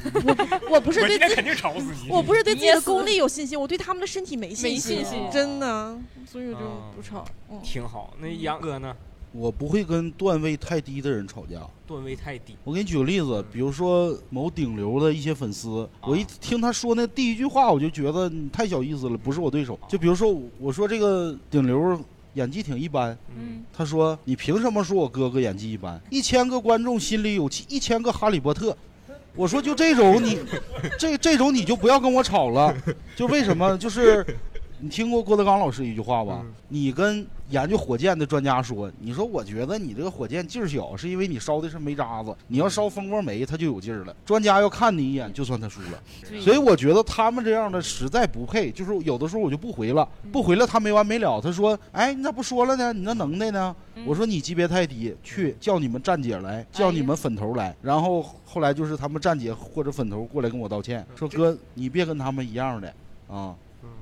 [0.70, 2.12] 我不是对自己，我今天肯定吵死你。
[2.12, 5.98] 我不是对自己的功力有信心，我对他们的身体没信心没心，信心真的，
[6.28, 7.26] 所以我就啊不吵。
[7.50, 8.14] 嗯，挺好。
[8.20, 8.96] 那杨哥呢？
[9.32, 11.62] 我不会跟段位太低的人吵架。
[11.86, 12.56] 段位太低。
[12.64, 19.80] 我给你举个例子，比如说某顶流的一些粉丝，我一听他说那第一句话，我就觉得你太小意思了，不是我对手。
[19.88, 22.00] 就比如说我说这个顶流
[22.36, 26.00] 演技挺一般，嗯，他说你凭什么说我哥哥演技一般？
[26.10, 28.76] 一千个观众心里有，一千个哈利波特。
[29.36, 30.40] 我说就这种你，
[30.98, 32.76] 这这种你就不要跟我吵了。
[33.16, 33.78] 就为什么？
[33.78, 34.26] 就是
[34.82, 36.42] 你听过郭德纲老师一句话吧？
[36.70, 44.16] 你跟研究火箭的专家说，你说我觉得你这个火箭劲儿小，是因为你烧的是煤渣子，你要烧蜂窝煤，它就有劲儿了。
[44.26, 46.02] 专家要看你一眼，就算他输了。
[46.40, 51.42] 所以我觉得他们这样的实在不配，就是有的时候我就不回了，不回了他没完没了。
[51.42, 52.94] 他说：“哎，你咋不说了呢？
[52.94, 62.94] 你那能耐呢？”我说：“你级别太低，去叫你们站姐来，叫你们粉头来。”然后后来就是他们站姐或者粉头过来跟我道歉，说：“哥，你别跟他们一样的
[63.28, 63.54] 啊。”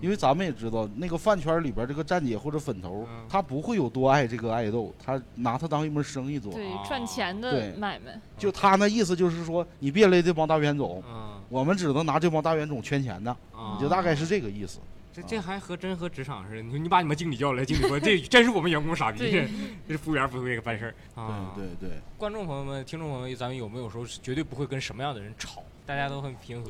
[0.02, 6.54] 因为咱们也知道，那个饭圈里边这个站姐或者粉头，嗯他不会有多爱这个爱豆，他拿他当一门生意做。
[6.54, 8.20] 对啊，赚钱的买卖。
[8.38, 14.80] 就他那意思就是说，你别勒这帮大冤种，嗯我们只能拿这帮大冤种圈钱的，啊，就大概是这个意思。
[15.14, 16.62] 这这还和真和职场似的。
[16.62, 19.50] 你说你把你们经理叫来，经理说这 真是我们员工傻逼，对
[19.90, 21.54] 这服务员不会这个办事儿啊。
[21.56, 25.64] 对对对，观众朋友们、听众朋友们，咱们有没有时候是绝对不会跟什么样的人吵？
[25.88, 26.70] 大家都很平和，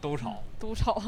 [0.00, 0.36] 都吵。
[0.60, 1.02] 都吵，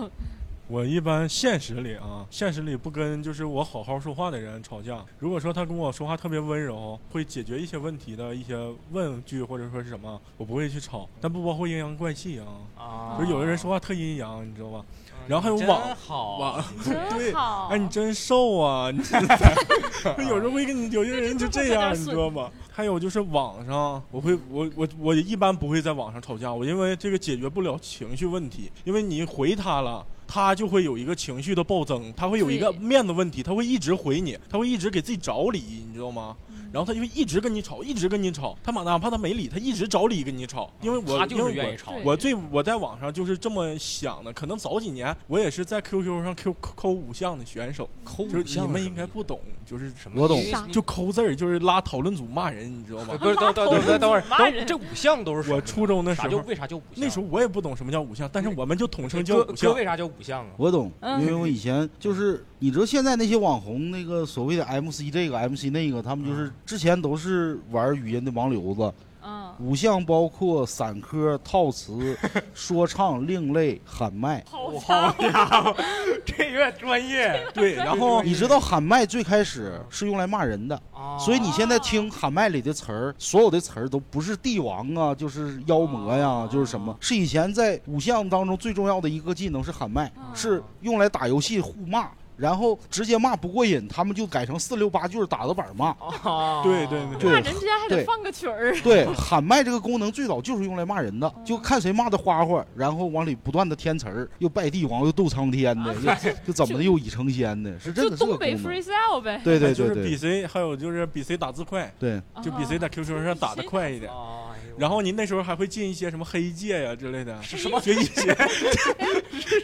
[0.68, 5.04] 我一般现实里啊，现实里不跟就是我好好说话的人吵架。
[5.18, 8.56] 如果说他跟我说话特别温柔，会解决一些问题的一些
[8.90, 11.08] 问句或者说是什么，我不会去吵。
[11.20, 14.84] 但不包括阴阳怪气啊，啊就有的人说话特阴阳，你知道吧？
[15.28, 17.68] 然后还有网好网真好。
[17.68, 18.90] 哎，你真瘦啊！
[18.90, 18.98] 你
[20.28, 22.50] 有时候会跟你有些人就这样，你知道吗？
[22.72, 36.36] 还有就是网上，我会我我我一般不会在网上吵架，我因为这个解决不了情绪问题，因为你回他了，他就会有一个情绪的暴增，他会有一个面子问题，他会一直回你，他会一直给自己找理，你知道吗？
[36.76, 50.20] 嗯然后他就一直跟你吵，一直跟你吵，他哪哪怕他没理，他一直找理跟你吵，因为我他就因为我是愿意吵我最我在网上就是这么想的，可能早几年我也是在 QQ 上 Q 抠五项的选手，抠就是你们应该不懂，就是什么？
[50.20, 50.38] 我懂
[50.70, 53.16] 就抠字儿，就是拉讨论组骂人，你知道吗？
[53.18, 57.02] 不是，等等等等等会儿，这五项都是什么我初中的时候，啥叫为啥叫五项？
[57.04, 59.74] 那时候我也不懂什么叫五项，但是我们就统称叫五项。
[59.74, 60.52] 为啥叫五项啊？
[60.58, 68.92] 我懂，嗯因为我以前就是，你知道现在那些网红那个所谓的 MC 这个 MC 那个，他们就是之前都是玩语音的王流子。
[69.28, 72.16] 嗯，五项包括散科、套词、
[72.54, 74.44] 说唱、另类、喊麦。
[74.48, 75.76] 好好家伙，
[76.24, 77.44] 这有点专业。
[77.52, 92.08] 对，然后你知道喊麦最开始是用来骂人的，啊所以你现在听喊麦里的词儿，所有的词儿都不是帝王啊，就是妖魔呀，就是什么，是以前在五项当中最重要的一个技能是喊麦，是用来打游戏互骂。
[92.36, 95.88] 然后直接骂不过瘾，他们就改成四六八句儿打个板骂。
[96.22, 98.78] 啊，对对对对骂人之间还得放个曲儿。
[98.80, 108.72] 对，喊麦这个功能最早就是用来骂人的，就看谁骂的花花，然后往里不断的添词儿，又拜帝王，又斗苍天的，又 就怎么的又已成仙的，是真就的是个东北功能。
[108.72, 109.40] freestyle 呗。
[109.42, 114.12] 对对就是比对对谁，还有就是比谁打字快，对，就比谁在 QQ 上打的快一点。
[114.12, 114.45] 啊，
[114.78, 118.34] 然后您那时候还会进一些什么黑界呀之类的，是什么就一些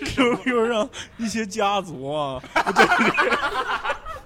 [0.05, 2.43] QQ 上一些家族啊，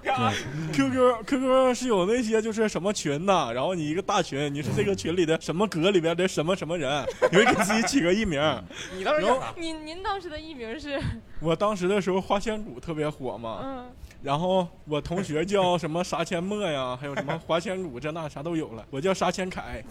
[0.73, 8.41] QQ QQ 上是有那些就是什么群呐，然后你一个大群，你是这个群里的什么阁里边的什么什么人，你会给自己起个艺名。
[9.57, 10.99] 您您当时的艺名是
[11.39, 19.83] 我当时的时候花千骨特别火嘛，嗯，然后我同学叫什么杀千墨呀，还有什么花千骨这那啥都有了，我叫杀千凯。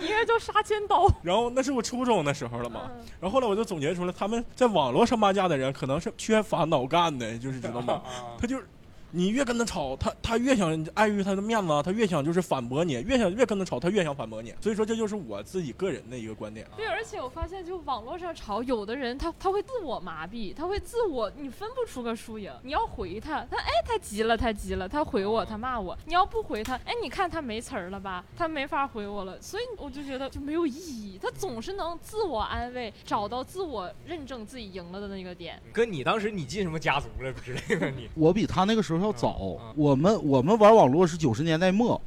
[0.00, 1.06] 应该叫杀千刀。
[1.22, 7.94] 然后那是我初中的时候了嘛，嗯然后后来我就总结出来，他们在网络上骂架的人可能是缺乏脑干的，就是知道吗？
[8.04, 8.68] 啊他就是。
[9.14, 14.54] 你越跟他吵，他他越想碍于他的面子啊，他越想就是反驳你，越想越跟他吵，他越想反驳你。
[14.58, 16.66] 所以说这就是我自己个人的一个观点。
[16.76, 22.50] 对，而且我发现，就网络上吵，有的人他他会自我麻痹，他会自我，你分不出个输赢。
[22.62, 25.96] 你要回他，他哎他急了，他急了，他回我，他骂我。
[26.06, 29.38] 你要不回他，哎你看他没词儿了吧，他没法回我了。
[29.42, 31.18] 所以我就觉得就没有意义。
[31.20, 35.60] 他总是能自我安慰，找到自我认证自己赢了的那个点。
[35.70, 37.90] 哥，你当时你进什么家族了之类的？
[37.90, 39.58] 你我比他那个时候要早。
[39.74, 42.00] 我们我们玩网络是九十年代末，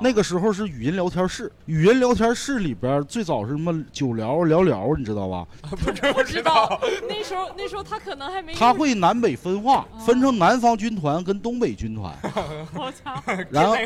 [0.00, 1.50] 那个时候是语音聊天室。
[1.66, 5.46] 语音聊天室里边最早是什么九聊、聊聊，你知道吧？
[5.70, 12.14] 不知 不知道，那时候那时候他可能还没他会南北分化，哦分成南方军团跟东北军团，
[12.74, 13.76] 好家伙，然后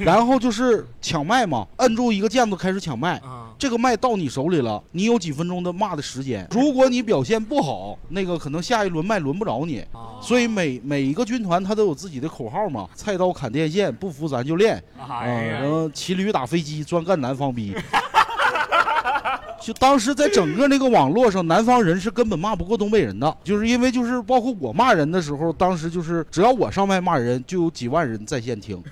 [0.00, 3.20] 然后就是抢麦嘛，摁住一个键子开始抢麦。
[3.54, 6.46] 啊，这个麦到你手里了，你有几分钟的骂的时间。
[6.50, 9.80] 如果你表现不好，那个可能下一轮麦轮不着你。
[9.92, 14.82] 啊所以每每一个军团他都有自己的口号嘛，菜刀砍电线，不服咱就练。
[14.98, 17.74] 啊，然，后骑驴打飞机，专干南方逼。
[19.60, 28.82] 就当时在整个那个网络上，南方人是根本骂不过东北人的，就是因为就是包括我骂人的时候，当时就是只要我上麦骂人，就有几万人在线听。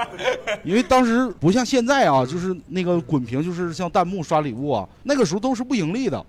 [0.64, 6.24] 因为当时不像现在啊，就是那个滚屏，就是像弹幕刷礼物啊，那个时候都是不盈利的，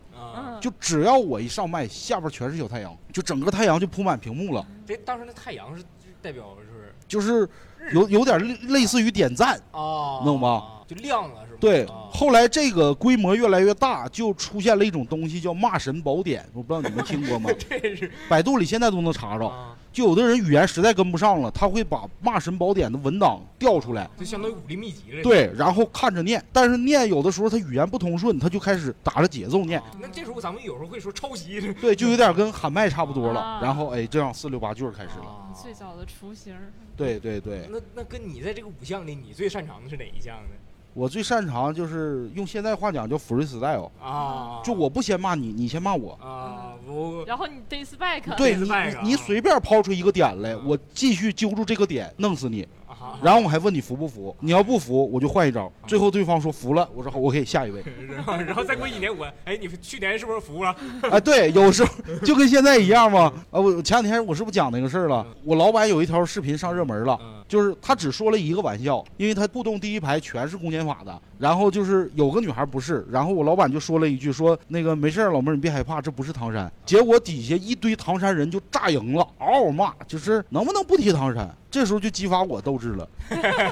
[0.62, 5.84] 就只要我一上麦，下边全是小太阳，就整个太阳就铺满屏幕了，这当时那太阳是
[6.22, 6.94] 代表是不是？
[7.08, 7.48] 就是
[7.92, 9.56] 有有点类类似于点赞。
[9.72, 10.82] 啊，懂吗？
[10.88, 11.53] 就亮了是吗？
[11.64, 17.50] 对，啊后来这个规模越来越大，就出现了一种东西叫骂神宝典，我不知道你们听过吗？
[17.58, 19.48] 这是百度里现在都能查着。
[19.48, 25.24] 啊，就有的人语言实在跟不上了，他会把骂神宝典的文档调出来，就相当于武林秘籍了。
[25.24, 26.44] 对，然后看着念。
[26.52, 31.74] 但是念有的时候他语言不通顺，他就开始打着节奏念啊，那这时候咱们有时候会说抄袭。
[31.80, 33.60] 对，就有点跟喊麦差不多了啊。
[33.64, 35.26] 然后哎，这样四六八句儿开始了。
[35.26, 36.54] 啊最早的雏形。
[36.98, 40.56] 对对对，那那跟你在这个五项里，你最擅长的是哪一项呢？
[40.94, 46.14] 我最擅长就是用现在话讲叫 freestyle，啊，就我不先骂你，你先骂我。
[46.22, 48.56] 啊，我然后你 days back，对
[49.04, 52.68] 你随便抛出一个点来，嗯我继续揪住这个点，弄死你。
[53.04, 55.70] 啊，然后我还问你服不服，你要不服，我就换一招。
[55.86, 57.84] 最后对方说服了，我说好，我可以下一位。
[58.10, 60.74] 然后然后再过一年，我哎，你去年是不是服了？
[61.12, 63.32] 哎， 对，有时候 就跟现在一样嘛。
[63.52, 65.26] 啊，我前两天我是不是讲那个事儿了？
[65.44, 76.72] 我老板有一条视频上热门了，嗯就是他只说了一个玩笑，因为他互动第一排全是公检法的，然后就是有个女孩不是，然后我老板就说了一句说那个没事儿，老妹儿你别害怕，这不是唐山。
[76.86, 81.54] 结果底下一堆唐山人就炸营了，嗷嗷骂，就是能不能不提唐山？
[81.74, 83.10] 这时候就激发我斗志了。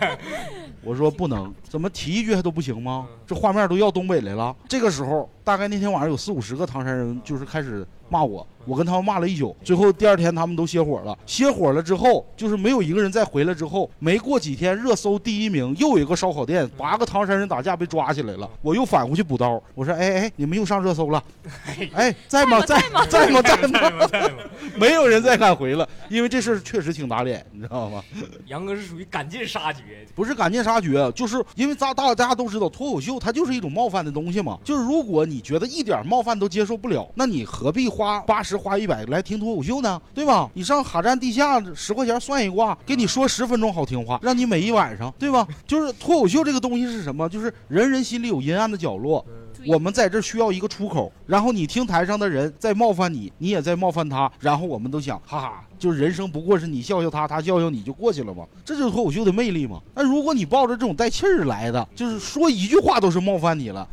[0.83, 3.07] 我说不能，怎么提一句还都不行吗？
[3.27, 4.55] 这画面都要东北来了。
[4.67, 9.56] 这个时候，大概那天晚上有四五十个唐山人，就是开始骂我，我跟他们骂了一宿。
[9.63, 13.54] 最后第二天他们都歇火了，歇火了之后，就是没有一个人再回来。
[13.54, 18.50] 之后没过几天，热搜第一名又有一个烧烤店，八个唐山人打架被抓起来了。
[18.62, 21.24] 我又返回去补刀，我说哎哎，你们又上热搜了，
[21.93, 24.08] 哎在吗在吗在吗在吗？
[24.76, 28.04] 没有人再敢回了，因为这事儿确实挺打脸，你知道吗？
[28.47, 34.58] 杨哥是属于赶尽杀绝，不是赶尽杀绝，就是因为咱大家都知道脱口秀它就是一种冒犯的东西嘛。
[34.63, 40.02] 就是如果你觉得一点冒犯都接受不了，那你何必花八十花一百来听脱口秀呢？
[40.14, 40.49] 对吧？
[40.54, 45.47] 你上哈站地下十块钱算一卦，给你说十分钟好听话，让你美一晚上，对吧？
[45.66, 47.28] 就是脱口秀这个东西是什么？
[47.30, 49.26] 就是人人心里有阴暗的角落。
[49.68, 59.80] 我们在这需要一个出口，然后你听台上的人在冒犯你，你也在冒犯他，然后我们都想，哈哈，就是人生不过是你笑笑他，他笑笑你就过去了嘛，这就是脱口秀的魅力嘛。
[59.93, 63.88] 那如果你抱着这种带气儿来的，就是说一句话都是冒犯你了，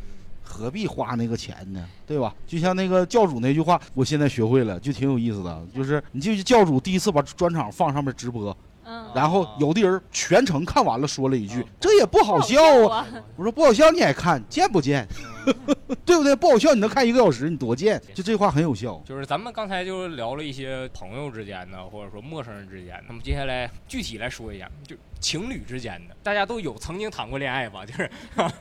[0.59, 1.85] 何必花那个钱呢？
[2.05, 2.35] 对吧？
[2.47, 8.57] 就像那个教主那句话，我现在学会了，就挺有意思的，就是你记不教主第一次把专场放上面直播。
[8.85, 13.07] 嗯，然后有的人全程看完了，说了一句：“这也不好笑啊。”
[13.37, 15.07] 我说：“不好笑你也看，贱不贱？
[16.05, 16.35] 对不对？
[16.37, 19.03] 不好笑你能看一个小时，你多贱？”就这话很有效。
[19.05, 23.05] 就是咱们刚才就聊了一些朋友之间的，或者说陌生人之间的。
[23.09, 27.85] 那么接下来具体来说一下，就情侣之间的，大家都有曾经谈过恋爱吧？
[27.87, 28.09] 就是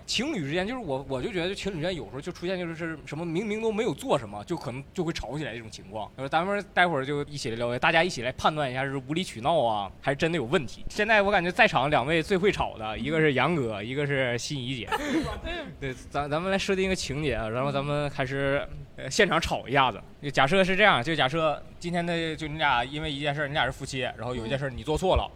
[0.05, 6.09] 情侣之间，就是我我就觉得，就情侣之间有时候就出现就是什么明明都没有做什么，就可能就会吵起来这种情况。
[6.17, 10.83] 就是咱们待会儿就一起来聊，大家一起来判断一下是无理取闹啊，还是真的有问题。
[10.89, 14.89] 现在我感觉在场两位最会吵的，一个是杨哥，一个是心怡姐。
[15.79, 18.65] 对，咱咱们来设定一个情节，然后咱们开始
[18.95, 20.01] 呃现场吵一下子。
[20.21, 25.29] 就假设是这样，就假设今天的就你俩因为一件事，你俩是夫妻，然后有一件事你做错了。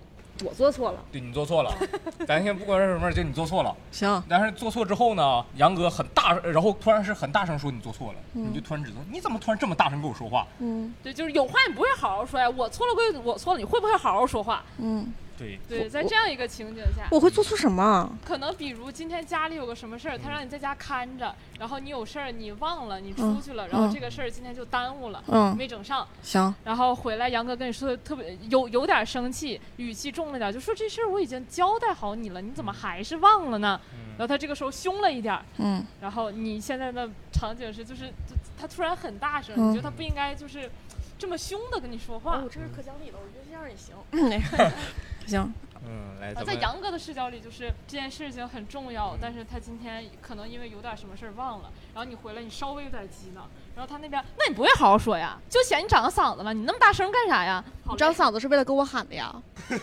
[0.43, 1.71] 我做错了，对你做错了，
[2.25, 3.75] 咱先不管是什么，就你做错了。
[3.91, 4.23] 行。
[4.27, 10.47] 但是做错之后呢，杨哥很大，然后突然是很大声说你做错了，你就突然指责你怎么突然这么大声跟我说话？
[10.57, 14.63] 嗯，对，就是有话你不会好好说呀，我错了归我错了，你会不会好好说话？
[14.79, 15.13] 嗯。
[15.41, 18.17] 对对，在这样一个情景下，我会做出什么？
[18.23, 26.07] 可能比如今天家里有个什么事儿，他让你在家看着，然后你有事儿你忘了，你出去了，然后这个事儿今天就耽误了，嗯，没整上。
[26.21, 26.53] 行。
[26.63, 33.79] 然后回来，杨哥跟你说的特别有有点生气，语气重了点，就说这事儿我已经交代好你了，你怎么还是忘了呢？
[34.17, 35.83] 然后他这个时候凶了一点，嗯。
[35.99, 38.13] 然后你现在的场景是，就是
[38.59, 40.69] 他突然很大声，你觉得他不应该就是
[41.17, 42.39] 这么凶的跟你说话？
[42.43, 43.95] 我这是可讲理了，我觉得这样也行。
[45.31, 45.53] 行。
[45.83, 53.41] 嗯，来，在杨哥的视角里，就是这件事情很重要，但是他今天可能因为有点什么事儿忘了，然后你回来你稍微有点急呢，
[53.75, 55.35] 然后他那边，那你不会好好说呀？
[55.49, 57.63] 就嫌你长个嗓子了，你那么大声干啥呀？
[57.89, 59.33] 你长嗓子是为了跟我喊的呀？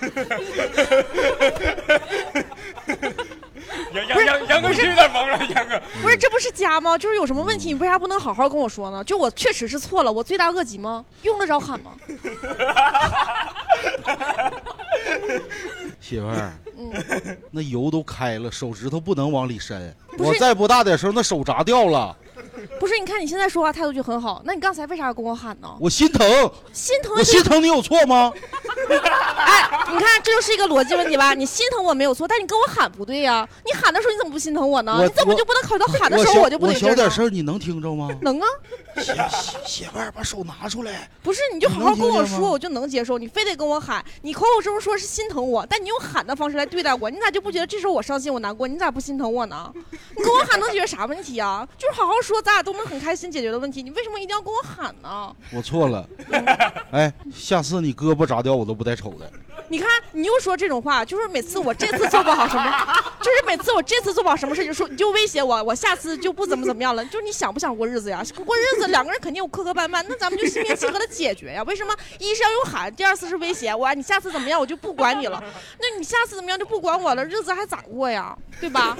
[3.92, 6.96] 杨杨杨杨哥是有点懵了，杨哥不是，这不是家吗？
[6.96, 9.02] 就是有什么问题，你为啥不能好好跟我说呢？
[9.02, 11.04] 就我确实是错了，我罪大恶极吗？
[11.22, 11.92] 用得着喊吗？
[16.00, 19.94] 媳妇儿，嗯，那油都开了，手指头不能往里伸。
[20.18, 22.16] 我再不大点声，那手炸掉了。
[22.78, 25.68] 不是，你看你现在说话态度就很好，那你刚才为啥要跟我喊呢？
[25.80, 26.26] 我心疼，
[26.72, 28.32] 心疼，我心疼你有错吗？
[28.88, 31.34] 哎，你看这就是一个逻辑问题吧？
[31.34, 33.48] 你心疼我没有错，但你跟我喊不对呀。
[33.64, 35.00] 你喊的时候你怎么不心疼我呢？
[35.02, 38.08] 你怎么就不能考虑到喊的时候我就不得劲我小点声，你能听着吗？
[38.22, 38.46] 能啊。
[38.98, 39.12] 媳
[39.64, 41.08] 媳妇儿，把手拿出来。
[41.22, 43.16] 不是，你就好好跟我说，我就能接受。
[43.16, 48.66] 你非得跟我喊，你口口声声说是心疼我，但你用喊的方式来对待我，你咋就不觉得这时候我伤心我难过？
[48.66, 49.72] 你咋不心疼我呢？
[50.16, 51.66] 你跟我喊能解决啥问题啊？
[51.78, 53.82] 就是好好说，咱俩都能很开心解决的问题。
[53.82, 55.36] 你为什么一定要跟我喊呢？
[55.52, 56.08] 我错了。
[56.90, 59.30] 哎，下次你胳膊砸掉我都不带瞅的。
[59.68, 62.64] 你看，你又说这种话，就是每次我这次做不好什么，
[63.20, 67.04] 就是每次我这次做不好什么事，就说你就威胁我，我下次就不怎么怎么样了。
[67.04, 68.24] 就是你想不想过日子呀？
[68.46, 71.62] 过日子两个人肯定有磕磕绊绊，那咱们就心平气和的解决呀。
[71.64, 71.94] 为什么？
[72.18, 75.42] 一是要用喊，第二次是威胁我，你下次怎么样我就不管你了。
[75.78, 78.34] 那你下次怎么样就不管我了，日子还咋过呀？
[78.58, 78.96] 对吧？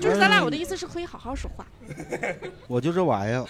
[0.00, 1.64] 就是咱俩，我的意思是可以好好说话。
[2.68, 3.46] 我就这玩意儿，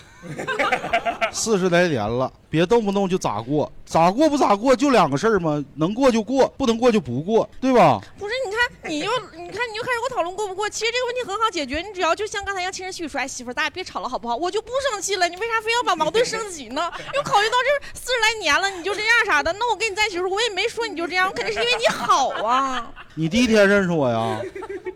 [1.32, 8.00] 四十来年了，别动不动就咋过，咋过不咋过，就两个事儿嘛，能过就过，不能过就不过，对吧？
[8.18, 10.68] 不是，你看，你又， 你看，你又开始跟我讨论过不过。
[10.68, 15.28] 其实这个问题很好解决，你只要就像刚才一样，轻声细语说：“哎，媳妇儿，咱俩别吵了，好不好？”我就不生气了。
[15.28, 16.90] 你为啥非要把矛盾升级呢？
[17.14, 22.86] 又考虑到这四十来年了，你就这样啥的，那我跟你在一起时候，我也没说你就这样，我肯定是因为你好啊。
[23.18, 24.38] 你第一天认识我呀？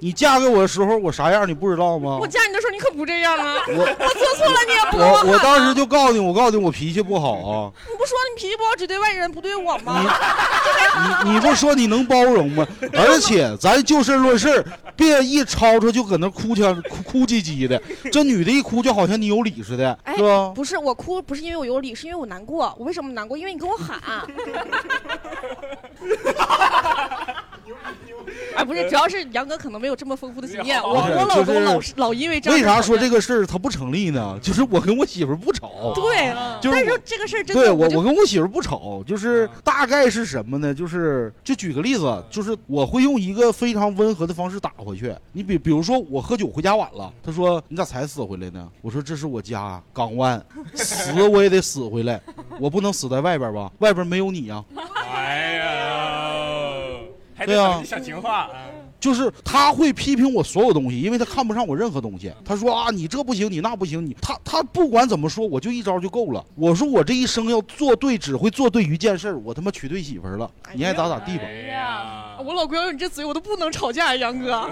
[0.03, 2.19] 你嫁给我的时候我啥样你不知道吗？
[2.21, 3.57] 我嫁你的时候你可不这样啊！
[3.69, 7.73] 我 我做错了你也不跟我喊我当时就告诉你，我告诉你我脾气不好啊。
[7.87, 10.03] 你不说你脾气不好只对外人不对我吗？
[11.25, 12.67] 你你不说你能包容吗？
[12.93, 14.65] 而且咱就事论事，
[14.97, 17.81] 别一吵吵就搁那哭腔 哭哭唧唧的。
[18.11, 20.51] 这女的一哭就好像你有理似的，哎是吧？
[20.55, 22.75] 不是我哭，不是因为我有理，是因为我难过。
[22.79, 23.37] 我为什么难过？
[23.37, 24.01] 因为你跟我喊。
[28.57, 30.83] 哎，不是，主要是杨哥可能没有这么丰富的经验。
[30.83, 32.59] 我我老公老是老因为这样。
[32.59, 33.11] 为啥说这？
[33.11, 34.39] 个事儿他不成立呢？
[34.41, 40.73] 就是我跟我媳妇儿不吵，对，就是但是这个事儿真的，对我，我跟我媳妇儿不吵，就是大概是什么呢？
[40.73, 45.13] 就是就举个例子，就是我会用一个非常温和的方式打回去。
[45.33, 48.69] 你比比如说我喝酒回家晚了，他说你咋才死回来呢？
[48.81, 50.41] 我说这是我家港湾，
[50.75, 52.21] 死我也得死回来，
[52.61, 53.73] 我不能死在外边吧？
[53.81, 54.65] 外边没有你呀、
[54.95, 56.20] 哎呀，
[57.41, 58.51] 还对啊讲情话啊。
[59.01, 62.31] 就是他会批评我所有东西，因为他看不上我任何东西。
[62.45, 66.45] 他说啊，你这不行，你那不行，你他他不管怎么说，我就一招就够了。
[66.55, 71.45] 我说我这一生要做对，只会做对一件事儿，我他妈娶对媳妇儿了，你爱咋咋地吧。
[71.47, 74.69] 哎呀，我老公要有你这嘴，我都不能吵架呀，杨哥。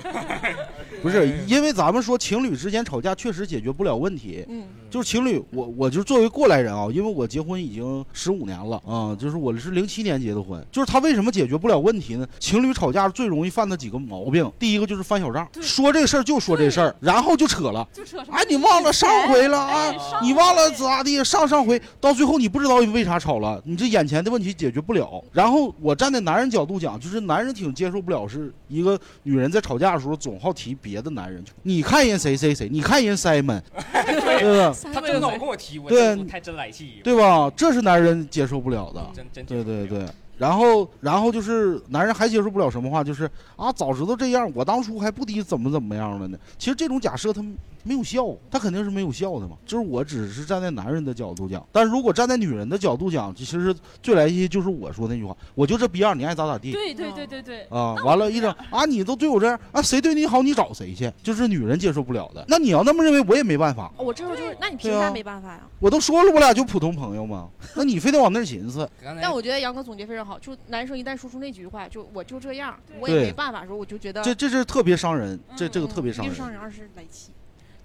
[1.00, 4.44] 不是，因为咱们说情侣之间吵架确实解决不了问题。
[4.50, 10.64] 嗯，就是情侣，我我就作为过来人啊，因为我结婚已经十五年了啊、就是我是零七年结的婚。
[10.72, 12.26] 就是他为什么解决不了问题呢？
[12.38, 17.86] 情侣吵架最容易犯的几个毛病，第一个就是翻小账，说这事儿就说这事儿，然后就扯了。
[17.92, 19.96] 就扯哎，你忘了上回了啊哎？
[20.22, 21.22] 你忘了咋地？
[21.24, 25.22] 上上回到最后你不知道为啥吵了，你这眼前的问题解决不了。
[25.32, 31.44] 然后我站在男人角度讲，就是男人挺接受不了，是一个女人在吵架的时候总好提别的男人。
[31.62, 33.60] 你看人谁谁谁，你看人 Simon，
[33.92, 34.74] 对吧？
[34.92, 37.50] 他真老跟我提，我对真太真来气，对吧？
[37.56, 39.10] 这是男人接受不了的。
[39.14, 40.06] 真真对对对。
[40.36, 46.38] 然后，然后就是男人还接受不了什么话，就是啊，早知道这样，我当初还不得怎么怎么样了呢？
[46.56, 47.44] 其实这种假设他
[47.82, 49.56] 没有效，他肯定是没有效的嘛。
[49.64, 56.72] 就是我只是站在男人的角度讲，但是如果站在女人的角度讲，其实最来气就是我说那句话，我就这逼样，你爱咋咋地。
[56.72, 61.10] 对对对对对，啊，完了，一整啊，你都对我这样啊，谁对你好，你找谁去？
[61.22, 62.44] 就是女人接受不了的。
[62.48, 63.92] 那你要那么认为，我也没办法。
[63.96, 65.60] 我这时候就是，那你凭啥没办法呀？
[65.78, 67.48] 我都说了，我俩就普通朋友嘛。
[67.74, 68.88] 那你非得往那儿寻思，
[69.20, 76.34] 但我觉得杨哥总结非常好，就男生一旦说出那句话，就我就这样，我也没办法的时候，我就觉得这这是特别伤人，这嗯这个特别伤人。
[76.34, 77.30] 伤人二是来气。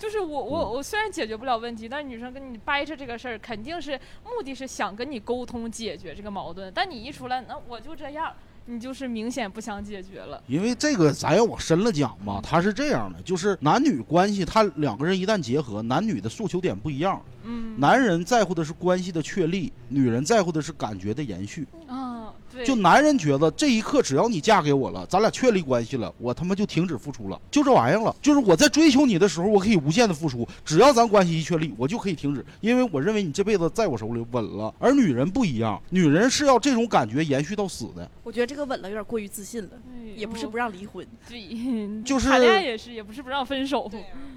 [0.04, 6.70] 就是我我嗯我虽然解决不了问题，但是女生跟你掰扯这个事儿，肯定是目的是想跟你沟通解决这个矛盾。
[6.76, 8.34] 但你一出来，那我就这样，
[8.66, 10.44] 你就是明显不想解决了。
[10.46, 17.24] 因为这个咱要往深了讲嘛，他是这样的，就是男女关系，他两个人一旦结合，男女的诉求点不一样。
[17.44, 21.66] 嗯，男人在乎的是关系的确立，女人在乎的是感觉的延续。
[21.88, 22.13] 啊，对，
[22.66, 28.16] 就男人觉得这一刻只要你嫁给我了，咱俩确立关系了，我他妈就停止付出了，就这玩意儿了。
[28.22, 34.74] 就是我在追求你的时候，我可以无限的付出，只要咱关系一确立，我就可以停止，因为我认为你这辈子在我手里稳了。
[34.80, 38.10] 而女人不一样，女人是要这种感觉延续到死的。
[38.24, 41.06] 我觉得这个稳了有点过于自信了，对也不是不让离婚。
[41.28, 43.90] 对，就是谈恋爱也是，也不是不让分手。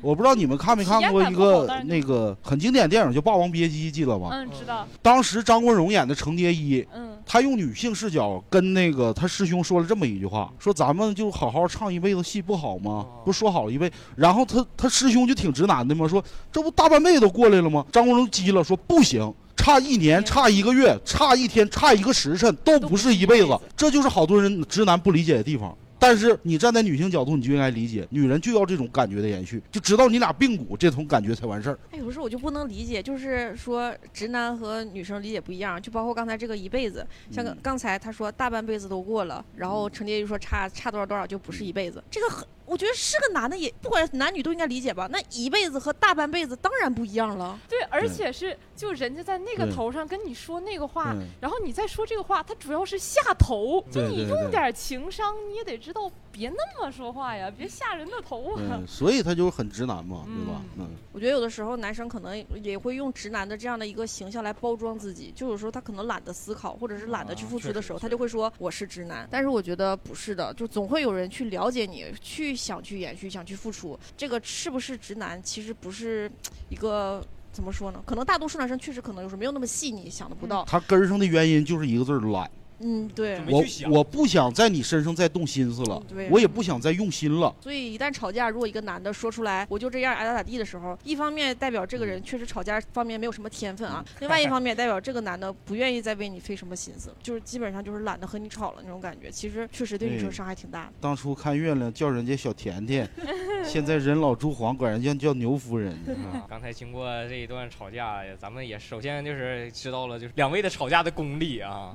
[0.02, 4.28] 我不知道你们看没看过一个那个很经典电影叫《霸王别姬》，记得吧？
[4.32, 4.86] 嗯，知道。
[5.02, 13.06] 当时张国荣演的程蝶衣，嗯他用女性视角跟那个他师兄说了这么一句话，说咱们就好好唱一辈子戏不好吗？
[13.24, 17.84] 不说好了一辈，然后他他师兄就挺直男的嘛，说这不大半辈子都过来了吗？
[17.90, 19.32] 张国荣急了，说不行。
[19.56, 23.58] 差一年，差一个月，差一天，差一个时辰，都不是一辈子。
[23.74, 25.74] 这就是好多人直男不理解的地方。
[26.06, 31.78] 但是你站在女性角度，你就应该理解，女人就要这种感觉的延续，就知道你俩并骨，这种感觉才完事儿。
[31.90, 45.08] 哎，有时候我就不能理解，就是说直男和女生理解不一样，就包括刚才这个一辈子，像刚才他说大半辈子都过了，然后程蝶衣说差差多少多少就不是一辈子，这个很，我觉得是个男的也不管男女都应该理解吧。
[45.10, 47.58] 那一辈子和大半辈子当然不一样了。
[47.68, 60.62] 对，而且是就人家在那个头上跟你说那个话，然后你再说这个话，他主要是下头，就你用点情商，你也得知道别那么说话呀，别吓人的头所以他就很直男嘛，对吧？
[60.78, 60.88] 嗯。
[61.12, 69.26] 我觉得有的时候男生可能也会用直男的这样的一个形象来包装自己，就有时候他可能懒得思考，或者是懒得去付出的时候，他就会说我是直男。
[69.30, 73.98] 但是我觉得不是的，就总会有人去了解你，去想去延续，想去付出。
[74.16, 76.30] 这个是不是直男，其实不是
[76.70, 78.02] 一个怎么说呢？
[78.06, 80.64] 可能大多数男生确实可能就是没有那么细腻，想的不到。
[80.64, 82.50] 他根儿上的原因就是一个字儿懒。
[82.80, 83.40] 嗯，对。
[83.48, 87.54] 我我不想在你身上再动心思了，对我也不想再用心了。
[87.60, 99.30] 所以一旦吵架，如果一个男的说出来我就这样爱咋咋地的时候，一方面代表这个人确实吵架方面没有什么天分啊， 另外一方面代表这个男的不愿意再为你费什么心思，就是基本上就是懒得和你吵了那种感觉。
[99.30, 100.92] 其实确实对女生对伤害挺大的。
[101.00, 103.08] 当初看月亮叫人家小甜甜，
[103.64, 105.92] 现在人老珠黄管人家叫牛夫人。
[106.32, 111.94] 啊刚才经过这一段吵架，咱们也首先就是知道了，就是两位的吵架的功力啊。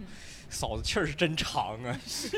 [0.51, 1.99] 嫂子气儿是真长啊！
[2.05, 2.29] 是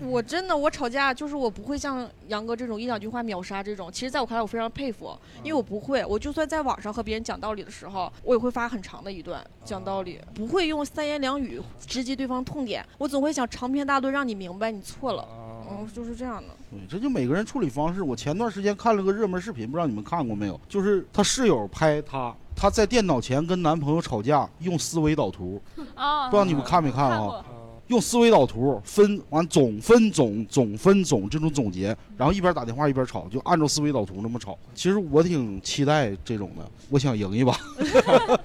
[0.00, 15.26] 我真的我吵架就是我不会像杨哥这种一两句话秒杀这种，其实在我看来我非常佩服，因为我不会，我就算在网上和别人讲道理的时候，我也会发很长的一段讲道理，不会用三言两语直击对方痛点，我总会想长篇大论让你明白你错了，
[15.66, 16.48] 啊嗯，就是这样的。
[16.70, 18.02] 对，这就每个人处理方式。
[18.02, 20.60] 我前段时间看了个热门视频，不知道你们看过没有？
[20.68, 25.60] 就是他室友拍他，他在电脑前跟男朋友吵架，用思维导图，
[25.94, 27.42] 啊，不知道你们看没看啊？
[27.42, 27.54] 看。
[27.88, 34.58] 用思维导图分完总分总总分总这种总结，然后一边打电话一边吵，就按照思维导图那么吵。
[34.74, 37.52] 其实我挺期待这种的，我想赢一把。
[37.52, 37.60] 啊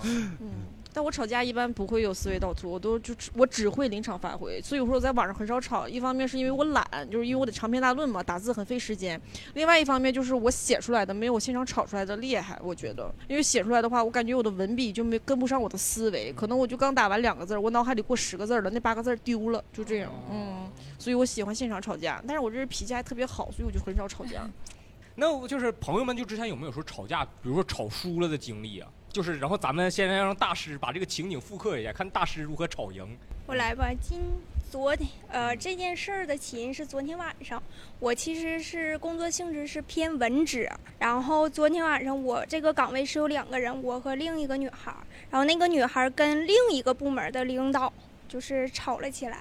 [0.40, 0.63] 嗯，
[0.94, 4.60] 但我吵架一般不会有思维导图，我都就我只会临场发挥。
[4.62, 9.18] 所以我说我在网上很少吵，一方面是因为我懒，就是因为我得长篇大论嘛，打字很费时间；
[9.54, 24.48] 另外一方面就是我写出来的没有我现场吵出来的厉害，我觉得，因为写出来的话，我感觉我的文笔就没跟不上我的思维，可能我就刚打完两个字，我脑海里过十个字了，那八个字丢了，就这样，嗯，所以我喜欢现场吵架，但是我这人脾气还特别好，所以我就很少吵架。
[25.16, 28.88] 那我就是朋友们，就之前有没有说吵架，比如说吵输了的经历啊？
[29.14, 33.16] 就是，然后咱们现在让大师把这个情景复刻一下，看大师如何吵赢。
[33.46, 34.20] 我来吧，今
[34.68, 37.62] 昨天呃这件事儿的起因是昨天晚上，
[38.00, 44.98] 我其实是工作性质是偏文职，然后昨天晚上我这个岗位是有两个人，我和另一个女孩儿，
[45.30, 47.92] 然后那个女孩儿跟另一个部门的领导
[48.26, 49.38] 就是吵了起来。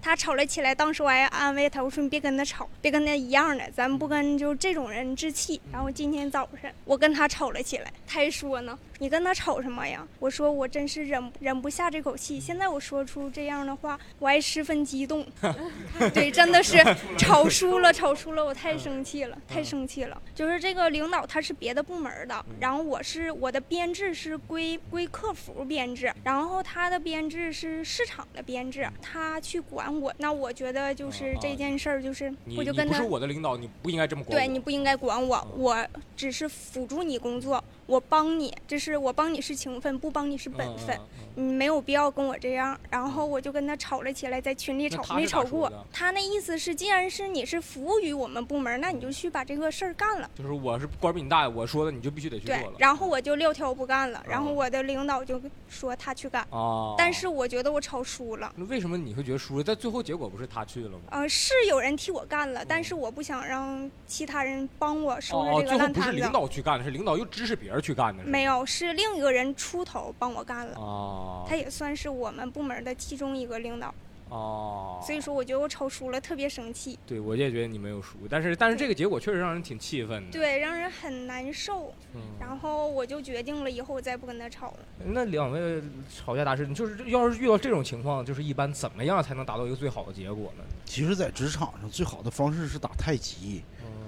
[0.00, 5.60] 他吵了起来，当时我还安慰他，我说你别跟他吵，别跟他一样的，咱不跟就这种人置气。
[5.72, 10.06] 然后今天早上我跟他吵了起来，他还说呢，你跟他吵什么呀？
[10.18, 15.26] 我说我真是忍忍不下这口气，现在我说出这样的话，我还十分激动。
[16.14, 16.78] 对，真的是
[17.18, 20.20] 吵输了，吵输了，我太生气了，太生气了。
[20.34, 34.36] 就是这个领导他是别的部门的，然后我是我的编制是归归客服编制，然后他的编制是市场的编制，他去管我，那我觉得就是这件事儿，就是我就跟他是我的领导，你不应该这么管。
[34.36, 35.86] 对你不应该管我，我
[36.16, 42.78] 只是辅助你工作，我帮你，这是我帮你是情分，不帮你是本分，嗯嗯嗯你没有必要跟我这样。
[42.90, 45.70] 然后我就跟他吵了起来，在群里吵，没吵过。
[45.92, 50.28] 他那意思是，既然是你是服务于我们部门，那你就去把这个事儿干了。
[50.34, 52.72] 就是我是官比你大，我说的你就必须得去做对了，。
[52.78, 56.94] 然后我就撂挑不干了，然后哦我的领导就说他去干，啊。
[56.98, 58.52] 但是我觉得我吵输了。
[58.56, 59.64] 那为什么你会觉得输了？
[59.64, 61.00] 但最后结果不是他去了吗？
[61.10, 66.32] 呃，是有人替我干了，但是我不想让其他人帮我收拾哦，这最后不是领个烂摊子。
[66.32, 67.75] 导去干的，是领导又指使别人
[68.24, 70.76] 没有，是另一个人出头帮我干了。
[70.78, 71.44] 哦。
[71.48, 73.94] 他也算是我们部门的其中一个领导，
[74.28, 75.00] 哦。
[75.06, 80.32] 所以说我觉得我吵输了，特别生气，对，我也觉得你没有输，但是但是这个结果确实让人挺气愤的。
[80.32, 81.92] 对，让人很难受。
[82.14, 82.20] 嗯。
[82.40, 84.78] 然后我就决定了，以后我再不跟他吵了。
[85.04, 85.82] 那两位
[86.14, 90.64] 吵架大师，你就是要是遇到这种情况，就是一般怎么样才能达到一个最好的结果呢？
[90.84, 93.62] 其实，在职场上最好的方式是打太极。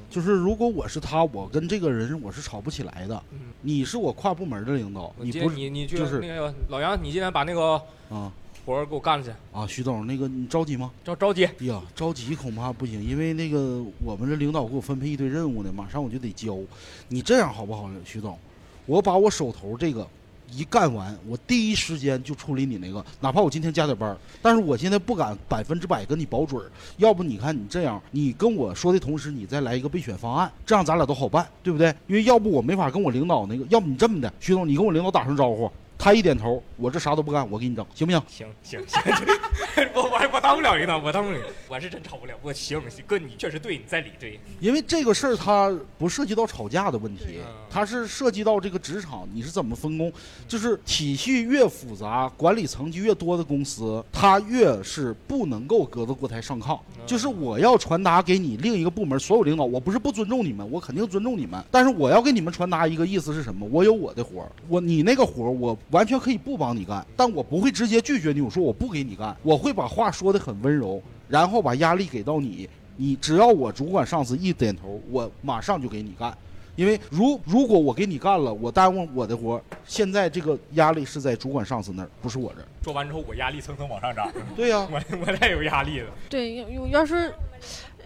[0.09, 3.23] 嗯就是如果我是他，我跟这个人我是吵不起来的。
[3.31, 8.33] 嗯，你是我跨部门的领导，你不是你你就是那个老杨，你今天把那个啊
[8.65, 10.91] 活儿给我干了去，啊，徐总，那个你着急吗？
[11.05, 11.45] 着着急。
[11.45, 16.59] 哎呀，着急恐怕不行，因为那个我们这领导给我分配一堆任务呢，马上我就得交。
[17.09, 18.39] 你这样好不好，徐总？
[18.87, 20.07] 我把我手头这个
[20.53, 26.63] 一干完，我第一时间就处理你那个，哪怕我今天加点班，但是我现在不敢百分之百跟你保准。
[26.97, 31.95] 要不你看你这样，你跟我说的同时，你再来一个备选方案，这样咱俩都好办，对不对？
[32.07, 35.71] 因为要不我没法跟我领导那个，要不你这么的，徐总，你跟我领导打声招呼。
[35.99, 38.23] 他一点头，我这啥都不干，我给你整，行不行？
[38.31, 39.05] 行行行，
[39.93, 41.39] 我我我当不了领导，我当不了，
[41.69, 42.35] 我是真吵不了。
[42.41, 44.39] 我行行，哥你确实对，你在理对。
[44.61, 50.13] 因为这个事儿它不涉及到吵架的问题嗯，它是涉及到这个职场你是怎么分工。
[50.47, 56.79] 就是体系越复杂，管理层级越多的公司，它越是不能够隔着锅台上炕。
[57.05, 63.69] 就是我要传达给你另一个部门所有领导，我不是不尊重你们，我肯定尊重你们，但是我要给你们传达一个意思是什么？
[63.73, 76.37] 我有我的活儿，我你那个活儿我完全可以不帮你干，但我不会直接拒绝你，我说我不给你干，我会把话说得很温柔，然后把压力给到你，你只要我主管上司一点头，我马上就给你干。
[76.77, 82.69] 因为如如果我给你干了，我耽误我的活儿，现在这个压力是在主管上司那儿，不是我这儿。
[82.83, 86.11] 做完之后我压力蹭蹭往上涨，对呀、我我太有压力了。
[86.29, 87.35] 对，要要要是，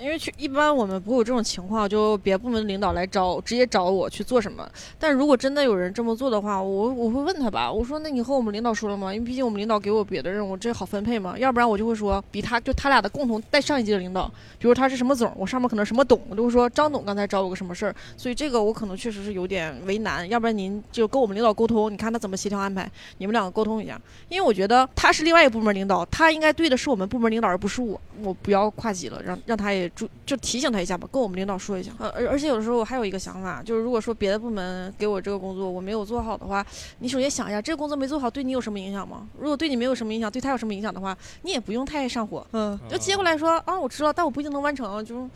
[0.00, 4.68] 因为去一般我们不会有这种情况，就别部门领导来找，直接找我去做什么。
[4.98, 9.14] 但如果真的有人这么做的话，我我会问他吧，我说那你和我们领导说了吗？
[9.14, 11.38] 因为毕竟我们领导给我别的任务，这好分配嘛。
[11.38, 14.26] 要不然我就会说，比他就他俩的共同带上一级的领导，
[14.58, 20.28] 比如他是什么总，我上面可能什么董，我就会说张董刚才找我个什么事儿，所以这个我可能确实是有点为难。
[20.28, 24.00] 要不然您就跟我们领导沟通，你看他怎么协调安排，你们两个沟通一下。
[24.28, 28.00] 因为我觉得他是另外一个部门领导，他应该对的是我们部门领导，而不是我。
[28.22, 31.92] 我不要跨级了，让让他也注就提醒他一下吧，跟我们领导说一下。
[31.98, 36.64] 呃，而而且有的时候我还有一个想法，就是如果说别的部门给我这个工作我没有做好的话，
[36.98, 39.28] 你首先想一下，这个工作没做好对你有什么影响吗？
[39.38, 45.28] 如果对你没有什么影响，对他有什么影响的话，你也不用太上火，嗯，就接过来说啊，我知道，但我不一定能完成，就。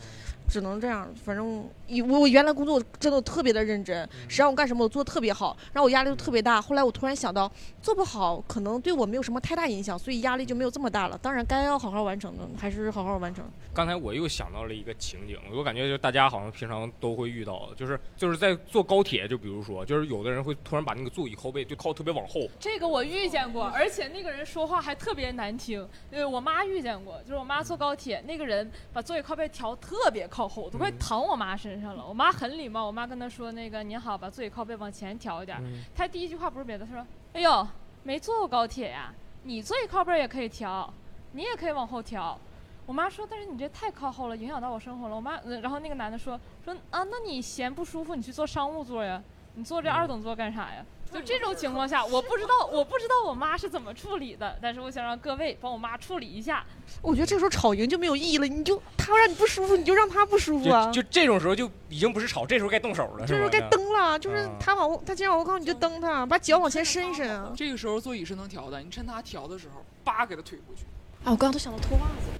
[0.49, 1.61] 只能这样，反正以
[2.07, 6.61] 我我原来工作真的特别的认真，谁让我干什么我做的特别好，然后我压力就特别大。
[6.61, 11.17] 后来我突然想到，做不好可能对我没有什么太大影响，所以压力就没有这么大了。
[11.17, 13.45] 当然，该要好好完成的还是好好完成。
[13.73, 25.87] 刚才我又想到了一个情景，我感觉就大家好像平常都会遇到，就是就是在坐高铁，就比如说，就是有的人会突然把那个座椅靠背就靠特别往后，这个我遇见过，而且那个人说话还特别难听。
[26.11, 32.05] 呃，我妈遇见过，就是我妈坐高铁，那个人把座椅靠背调特别靠后，都快躺我妈身上了。
[32.05, 35.57] 我妈很礼貌，我妈跟她说：“那个您好，把座椅靠背往前调一点。
[35.61, 37.67] 嗯她第一句话不是别的，她说：“哎呦，
[38.03, 39.13] 没坐过高铁呀，
[39.43, 40.91] 你座椅靠背也可以调，
[41.31, 42.39] 你也可以往后调。”
[42.85, 49.21] 我妈说：“但是你这太靠后了，影响到我生活了。”我妈，呃然后那个男的说：“说啊，那你嫌不舒服，你去坐商务座呀，
[49.55, 56.65] 你坐这二等座干啥呀？”就这种情况下，我不知道，我不知道我妈是怎么处理的，但是我想让各位帮我妈处理一下。
[57.01, 60.85] 我觉得这时候吵赢就没有意义了，你就他让你不舒服，你就让他不舒服啊。
[60.91, 63.37] 就就这种时候就已经不是吵，这时候该动手了，是吧？
[63.37, 67.53] 这时候该蹬了，就是啊他往后，他既然往后靠，你就蹬他，把脚往前伸一伸啊。
[67.55, 70.83] 这个时候座椅是能调的，你趁他调的时候，叭给他推过去。
[71.23, 72.39] 啊，我刚刚都想到脱袜子。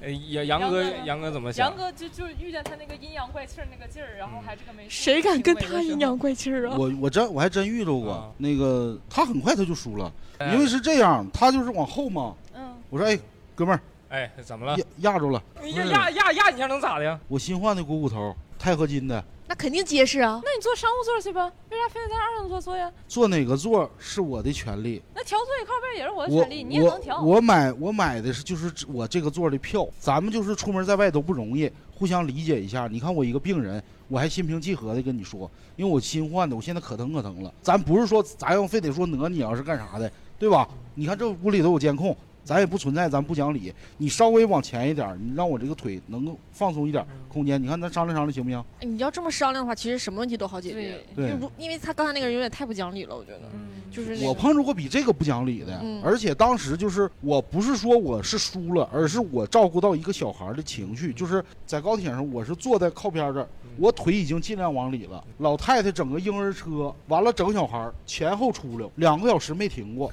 [0.00, 1.76] 呃 杨杨哥，杨哥怎么想杨？
[1.76, 4.88] 哥就就遇见他那个阴阳怪气儿那个劲儿，然后还这个没。
[4.88, 6.76] 谁敢跟他阴阳怪气儿啊？
[6.78, 12.34] 我我真我还真遇着过、啊那个，他很快他就输了，哎因为是这样，他就是往后嘛。
[12.54, 13.18] 嗯，我说哎，
[13.54, 14.76] 哥们儿哎，怎么了？
[14.98, 15.42] 压压着了，
[15.74, 17.18] 压压压压你一下能咋的呀？
[17.28, 20.40] 我新换的股骨头，钛合金的，那肯定结实啊。
[20.44, 22.90] 那你坐商务座去吧，为啥非得在二等座坐呀？
[23.06, 25.02] 坐哪个座是我的权利。
[25.14, 27.20] 那调座椅靠背也是我的权利，你也能调。
[27.20, 32.88] 我我买我买的是就是我这个座的票，咱们就是出门在外都不容易，互相理解一下。
[32.88, 37.52] 你看我一个病人，我还心平气和的跟你说，因为我新换的，我现在可疼可疼了。
[37.60, 40.66] 咱不是说咱要非得说讹你要是干啥的，对吧？
[40.94, 43.72] 你看这屋里都有监控，咱也不存在咱不讲理。
[43.98, 47.62] 你稍微往前一点，你让我这个腿能够放松一点空间。
[47.62, 48.64] 你看咱商量商量行不行？
[48.80, 51.00] 哎你要这么商量的话，其实什么问题都好解决。
[51.14, 53.40] 对就如因为他刚才那个人有点太不讲理了，我觉得。
[53.52, 56.02] 嗯，就是那个我碰着过比这个不讲理的，嗯。
[56.02, 63.46] 而且当时就是我不是说我是输了，而是我照顾到一个小孩的情绪，就是在高铁上我是坐在靠边这儿，
[63.78, 70.10] 我腿已经尽量往里了，老太太整个婴儿车，完了整小孩前后出溜，两个小时没停过，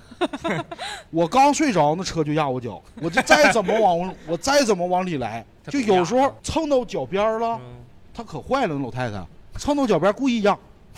[1.10, 7.80] 我刚睡着那车就压我脚，我就再怎么往 我再怎么往里来，就有时候蹭到脚边儿了，嗯。
[8.14, 9.26] 她可坏了，那老太太
[9.58, 10.58] 蹭到脚边儿故意压，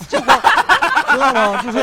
[0.10, 0.36] 这块
[1.12, 1.62] 知道吗？
[1.62, 1.80] 就是。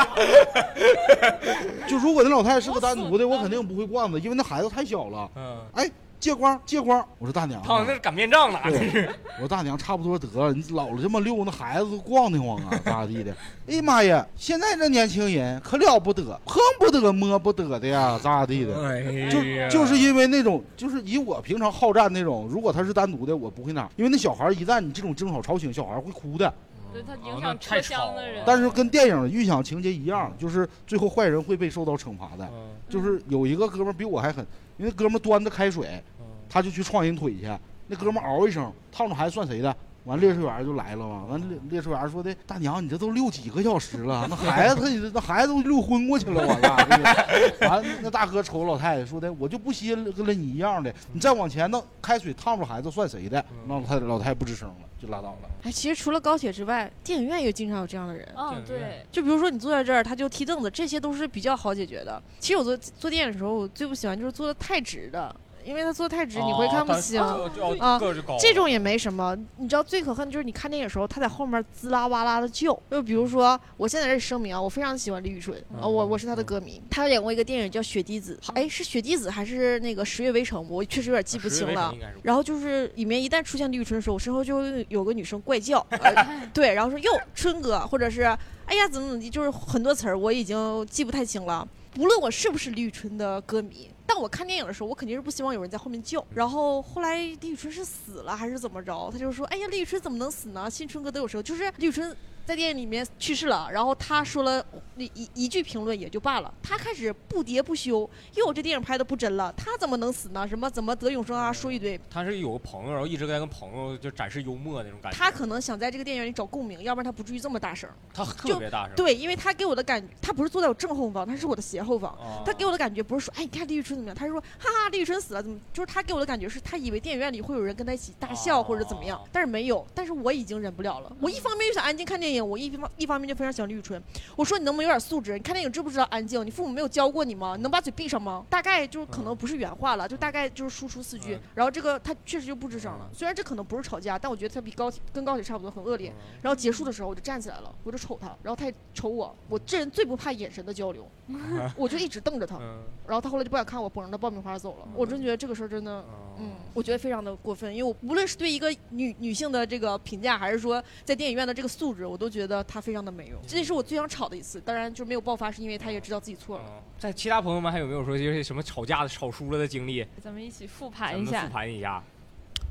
[1.86, 5.30] 就如果那老太太是个单独的，我肯定不会惯着，因为那孩子太小了。
[5.36, 9.08] 嗯，哎，借光借光，我说大娘啊，他那是擀面杖呢，这是。
[9.36, 13.34] 我说大娘差不多得了，你老了这么溜，那孩子都逛得慌啊，咋咋地的？
[13.68, 18.86] 哎呀妈呀，现在这年轻人可了不得，碰不得摸不得的呀，咋咋地的？
[18.86, 26.52] 哎就就是因为那种，就是以我平常好战那种，如果他是单独的，我不会那样，因为那小孩一旦你这种争吵吵醒，小孩会哭的。
[26.92, 28.42] 对他哦影响车厢的人。
[28.46, 32.48] 但是跟电影预想情节一样，就是最后坏人会被受到惩罚的。
[32.52, 34.44] 嗯就是有一个哥们儿比我还狠，
[34.76, 35.86] 因为哥们儿端着开水，
[36.18, 37.48] 嗯他就去撞人腿去，
[37.86, 39.76] 那哥们儿嗷一声，烫着孩子算谁的？
[40.04, 53.44] 完列车员就来了嘛，完列列车员说的大娘，你这都六几个小时了，那孩子他那孩子都溜昏过去了，完了，这个完那大哥瞅老太太说的，我就不稀罕跟了你一样的，你再往前弄开水烫着孩子算谁的？
[53.66, 55.50] 那老太太老太太不吱声了，就拉倒了。
[55.62, 58.26] 哎，其实除了高铁之外，电影院也经常有这样的人。
[58.36, 62.20] 嗯，对，就比如说你坐在这儿，他就踢凳子，这些都是比较好解决的。
[62.38, 65.34] 其实我坐坐电影的时候，我最不喜欢就是坐的太直的，
[65.64, 67.20] 因为他坐太直，你会看不清。
[67.20, 68.00] 啊
[68.40, 72.78] 这种也没什么，你知道最可恨的就是你看电影的时候，他在后面滋啦哇啦的叫。
[72.90, 76.80] 就比如说，我现在在这声明啊，我非常喜欢李宇春，嗯啊，我我是他的歌迷。
[76.90, 80.62] 他演过一个电影叫《雪滴子》，哎，是雪滴子还是那个《十月围城》？
[80.68, 81.94] 我确实有点记不清了。
[82.22, 88.22] 然后就是里面一旦出现李宇春的时候，我身后就会有个女生怪叫， 呃、对，然后说哟春哥，或者是
[88.66, 91.66] 哎呀怎么怎么地，就是很多词儿我已经记不太清了。
[91.98, 96.26] 无论我是不是李宇春的歌迷，但我看电影的时候，我肯定是不希望有人在后面叫。
[96.34, 99.08] 然后后来李宇春是死了还是怎么着？
[99.12, 100.68] 他就说：“哎呀，李宇春怎么能死呢？
[100.68, 102.14] 新春哥都有时候就是李宇春
[102.50, 104.64] 在电影里面去世了，然后他说了
[104.96, 110.48] 一一一句评论也就罢了，他开始不喋不休，哟，这电影拍的不真了，他怎么能死呢？
[110.48, 111.52] 什么怎么得永生啊？
[111.52, 111.98] 说一堆。
[112.10, 115.16] 他是有个朋友，然后一直在跟朋友就展示幽默那种感觉。
[115.16, 117.88] 他可能想在这个电影里找共鸣，要不然他不至于这么大声。
[118.12, 118.96] 他特别大声。
[118.96, 122.10] 对，因为他给我的感，他不是坐在我正后方，他是我的斜后方。
[122.14, 124.16] 哦他给我的感觉不是说，哎，你看李宇春怎么样？
[124.16, 125.56] 他是说，哈哈，李宇春死了，怎么？
[125.72, 129.86] 就是他给我的感觉是他以为电影院里会有人跟他一起大笑或者怎么样，但是没有。
[129.94, 131.16] 但是我已经忍不了了。
[131.20, 134.02] 我一方面又想安静看电影，我一方一方面就非常喜欢李宇春。
[134.36, 135.32] 我说你能不能有点素质？
[135.34, 136.44] 你看电影知不知道安静？
[136.44, 137.54] 你父母没有教过你吗？
[137.56, 138.44] 你能把嘴闭上吗？
[138.48, 141.38] 大概就是可能不是原话了，就大概就是输出四句。
[141.54, 143.08] 然后这个他确实就不吱声了。
[143.12, 146.12] 虽然这可能不是吵架，但我觉得他比高铁跟高铁差不多，很恶劣。
[146.42, 149.34] 然后结束的时候我就站起来了，我就瞅他，然后他也瞅我。
[149.48, 151.08] 我这人最不怕眼神的交流，
[151.76, 152.58] 我就一直瞪着他。
[153.06, 154.88] 然后他后来就不敢看我，捧着爆米花走了。
[154.94, 156.04] 我真觉得这个事儿真的，
[156.38, 157.74] 嗯，我觉得非常的过分。
[157.74, 163.40] 因为我无论是对一个女女性的这个评价，还是说在电影院的这个素质，我都觉得他非常的没用。
[163.48, 166.82] 这是我最想吵的一次，当然就没有爆发，是因为他也知道自己错了。
[166.98, 170.06] 在其他朋友们还有没有说就是什么吵架的、吵输了的经历？
[170.22, 171.46] 咱们一起复盘一下。
[171.46, 172.04] 复盘一下。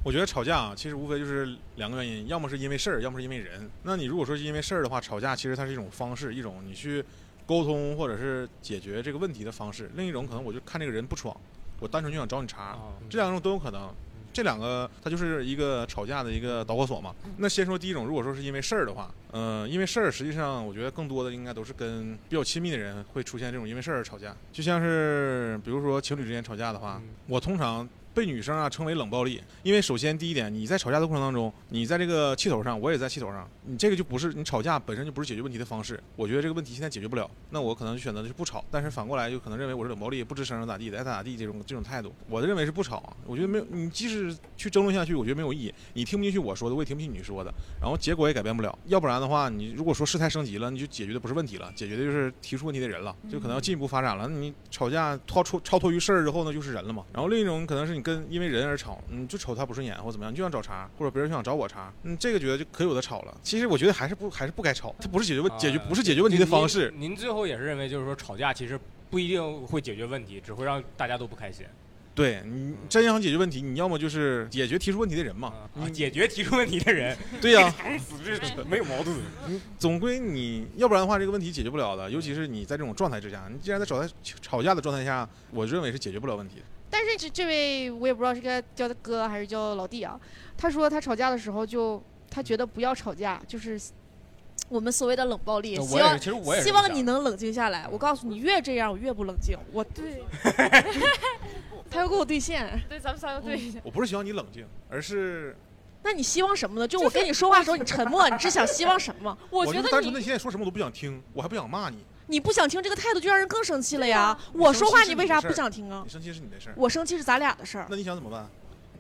[0.05, 3.67] 我觉得吵架啊，其实无非就是两个原因，要么是因为事儿，要么是因为人。
[3.81, 7.03] 那你如果说是因为事儿的话，吵架其实它是一种方式，一种你去
[7.47, 9.89] 沟通或者是解决这个问题的方式。
[9.95, 11.35] 另一种可能我就看这个人不爽，
[11.79, 12.77] 我单纯就想找你茬，
[13.09, 13.91] 这两种都有可能。
[14.31, 17.13] 这两个它就是一个吵架的一个导火索嘛。
[17.37, 27.87] 那先说第一种，如果说是因为事儿的话，嗯、呃，因为事儿实际上我觉得更多的应该都是跟比较亲密的人会出现这种因为事儿吵架，就像是比如说情侣之间吵架的话，我通常。
[28.19, 35.97] 被女生啊称为冷暴力，因为首先第一点，你在吵架的过程当中，你在这个气头上，我也在气头上，你这个就不是你吵架本身就不是解决问题的方式。
[36.17, 38.61] 我觉得这个问题现在解决不了，那我可能就选择的是不吵。
[38.69, 43.15] 但是反过来就可能认为我是冷暴力，不吱声咋地的，爱咋咋地这种这种态度，我的认为是不吵。
[43.25, 45.73] 我觉得没有，你即使去争论下去，我觉得没有意义。
[45.93, 48.77] 你听不进去我说的，我也听不进去你说的，然后结果也改变不了。
[48.87, 54.27] 要不然的话，你如果说事态升级了，你就解决的不是问题了，解决的就是提出问题的人了，就可能要进一步发展了。
[54.27, 57.03] 你吵架超出超脱于事儿之后呢，就是人了嘛。
[57.13, 63.37] 然后另一种可能是你跟因为人而吵，你就瞅他不顺眼或怎么样，你就想找茬，或者别人就想找我茬，嗯，这个觉得就可有的吵了。
[63.43, 66.93] 其实我觉得还是不还是不该吵，它不是解决问解决不是解决问题的方式。
[66.97, 68.79] 您最后也是认为就是说吵架其实
[69.09, 71.65] 不一定会解决问题，只会让大家都不开心。
[72.15, 79.15] 对你真想解决问题，你要么就是解决提出问题的人嘛，啊、解决提出问题的人， 对呀、啊，死这没有矛盾。
[79.47, 82.11] 你总归你要不然的话，这个问题解决不了的。
[82.11, 84.09] 尤其是你在这种状态之下，你既然在吵在
[84.41, 86.63] 吵架的状态下，我认为是解决不了问题的。
[87.01, 90.19] 但是这这位我也不知道是该叫他哥还是叫老弟啊。
[90.57, 93.79] 他说他吵架的时候就他觉得不要吵架，就是
[94.67, 95.81] 我们所谓的冷暴力。
[95.81, 97.87] 希望其实我也希望你能冷静下来。
[97.89, 99.57] 我告诉你，越这样我越不冷静。
[99.71, 100.21] 我对，
[101.89, 102.69] 他要跟我对线。
[102.89, 103.79] 对，咱们仨要对一下。
[103.81, 105.55] 我不是希望你冷静，而是。
[106.03, 106.87] 那你希望什么呢？
[106.87, 109.37] 就我跟你说话的时候你沉默，你是想希望什么？
[109.49, 111.97] 我觉得单纯的现在说什么我都不想听，我还不想骂你。
[112.29, 114.37] 你不想听这个态度，就让人更生气了呀！
[114.53, 116.03] 我说话你为啥不想听啊？
[116.05, 117.87] 你生气是你的事儿，我生气是咱俩的事儿。
[117.89, 118.47] 那你想怎么办？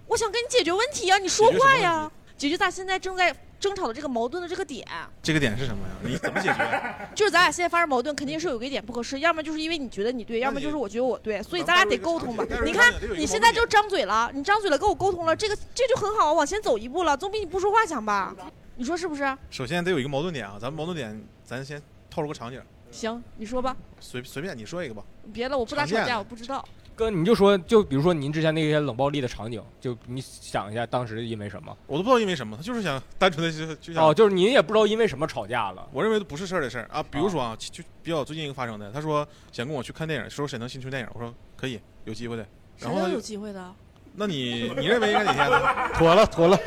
[0.07, 4.83] 我想跟你解决问题呀，你说话呀，解决咱现在正在争吵的这个矛盾的这个点。
[5.21, 5.93] 这个点是什么呀？
[6.03, 6.81] 你怎么解决？
[7.13, 12.43] 就是咱俩现在发生矛盾，肯定是有一个点不合适，要么就是因为你觉得你对，要么就是我觉得我对，所以咱俩得沟通吧。
[12.65, 18.35] 你看你现在就张嘴了，你张嘴了跟我沟通了，这个这就很好，往前走一步了，总比你不说话强吧？
[18.75, 19.37] 你说是不是？
[19.51, 22.59] 首先得有一个矛盾点啊，咱们矛盾点，咱先透露个场景。
[22.91, 23.75] 行，你说吧。
[23.99, 25.03] 随随便你说一个吧。
[25.31, 26.63] 别的我不咋吵架，我不知道。
[26.95, 31.75] 哥，你就说，就比如说您之前那些冷暴力的场景，就你想一下，当时因为什么？
[31.87, 35.87] 我都不知道因为什么，他就是想单纯的就就想哦，就是您也不知道因为什么吵架了。
[35.93, 42.45] 我认为不是事儿的事儿啊，比如说啊，就比较最近一个发生的，他说想跟我去看电影，说沈腾新出电影，我说可以，有机会的。
[42.79, 43.73] 然后有机会的。
[44.15, 45.89] 那你你认为应该哪天呢？
[45.93, 46.59] 妥了妥了。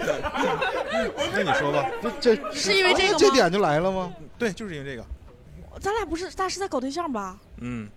[1.35, 1.87] 那你说吧，
[2.21, 3.19] 这这是因为这个吗？
[3.19, 4.11] 这点就来了吗？
[4.39, 5.05] 对，就是因为这个。
[5.81, 7.39] 咱俩不是，咱俩是在搞对象吧？
[7.59, 7.89] 嗯。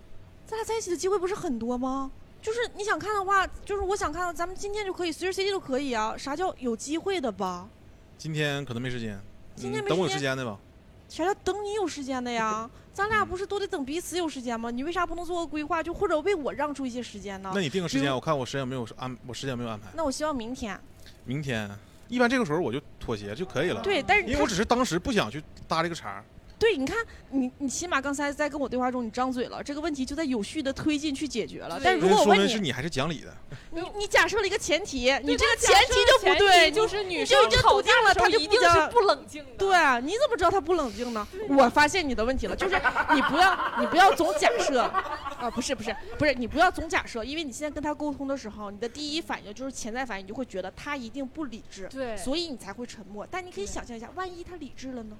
[0.46, 2.10] 咱俩在一起的机会不是很多吗？
[2.40, 6.16] 就是你想看的话，就是我想看，咱们今天就可以，随时随地都可以啊。
[6.16, 7.68] 啥叫有机会的吧？
[8.16, 9.20] 今天可能没时间。
[9.56, 10.56] 今天没等我有时间的吧。
[11.08, 12.68] 啥叫等你有时间的呀？
[12.94, 14.70] 咱俩不是都得等彼此有时间吗？
[14.70, 17.50] 你为啥不能做个规划，就或者为我让出一些时间呢？
[17.54, 19.88] 那你定个时间，如我看我时间有没有安，我时间没有安排。
[19.94, 20.78] 那我希望明天。
[21.24, 21.68] 明天，
[22.08, 23.82] 一般这个时候我就妥协就可以了。
[23.82, 26.24] 对，但是因为我只是当时不想去搭这个茬儿。
[26.58, 26.96] 对，你看，
[27.30, 31.78] 你你起码刚才在跟我对话中，你张嘴了，这个问题就在有序的推进去解决了。
[31.84, 33.34] 但如果我说问你，是你还是讲理的。
[33.72, 39.50] 你你假设了一个前提，你这个前提就不对，就是女生你就已经吵架笃定了，的时候他就一定讲是不冷静的。
[39.58, 41.26] 对啊，你怎么知道她不冷静呢？
[41.50, 42.74] 我发现你的问题了，就是
[43.14, 53.26] 你不要你不要总假设啊，不是不是不是，你不要总假设，因为你现在跟她沟通的时候，你的第一反应就是潜在反应，你就会觉得她一定不理智，对所以你才会沉默。
[53.30, 55.16] 但你可以想象一下，万一她理智了呢？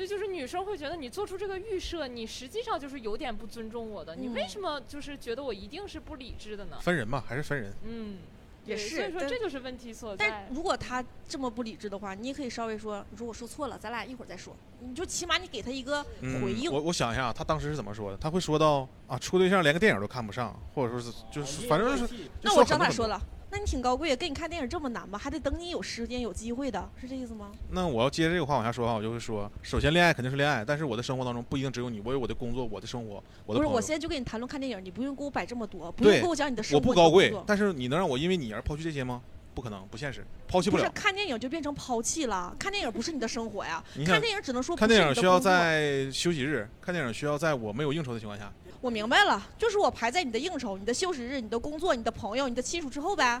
[0.00, 4.16] 这就是女生会觉得你做出这个预设，你实际上就是有点不尊重我的。
[4.16, 6.78] 你嗯为什么就是觉得我一定是不理智的呢？
[6.80, 7.70] 分人嘛，还是分人。
[7.84, 8.16] 嗯，
[8.64, 10.48] 也是所以说这就是问题所在但在。
[10.54, 14.56] 如果他这么不理智的话，你也可以稍微说，你说我说错了，咱俩一会儿再说。
[14.80, 16.72] 你就起码你给他一个嗯回应。
[16.72, 18.16] 我我想一下，他当时是怎么说的？
[18.16, 22.14] 他会说到啊，处对象连个电影都看不上，或者说是就是反正就是。
[22.40, 23.20] 那我知道说很多很多他说了，
[23.52, 25.18] 那你挺高贵，跟你看电影这么难吗？
[25.18, 27.50] 还得等你有时间有机会的，是这意思吗？
[27.70, 36.80] 那我要接着这个话往下说的话，我就会说，首先恋爱肯定是恋爱，但是我的生活当中不一定只有你，我有我的工作，我的生活，我的不是，我现在就跟你谈论看电影，你不用给我摆这么多，不用对跟我讲你的生活我。
[36.80, 39.20] 不高贵但是你能让我因为你而抛弃这些吗？
[39.52, 40.90] 不可能，不现实，抛弃不是了。
[40.94, 48.50] 看电影就变成抛弃了，看电影不是你的生活呀，看看电影只能说看电影需要在休息日，看电影需要在我没有应酬的情况下。
[48.80, 53.40] 我明白了，就是我排在你的应酬、你的休息日、你的工作、你的朋友、你的亲属之后呗。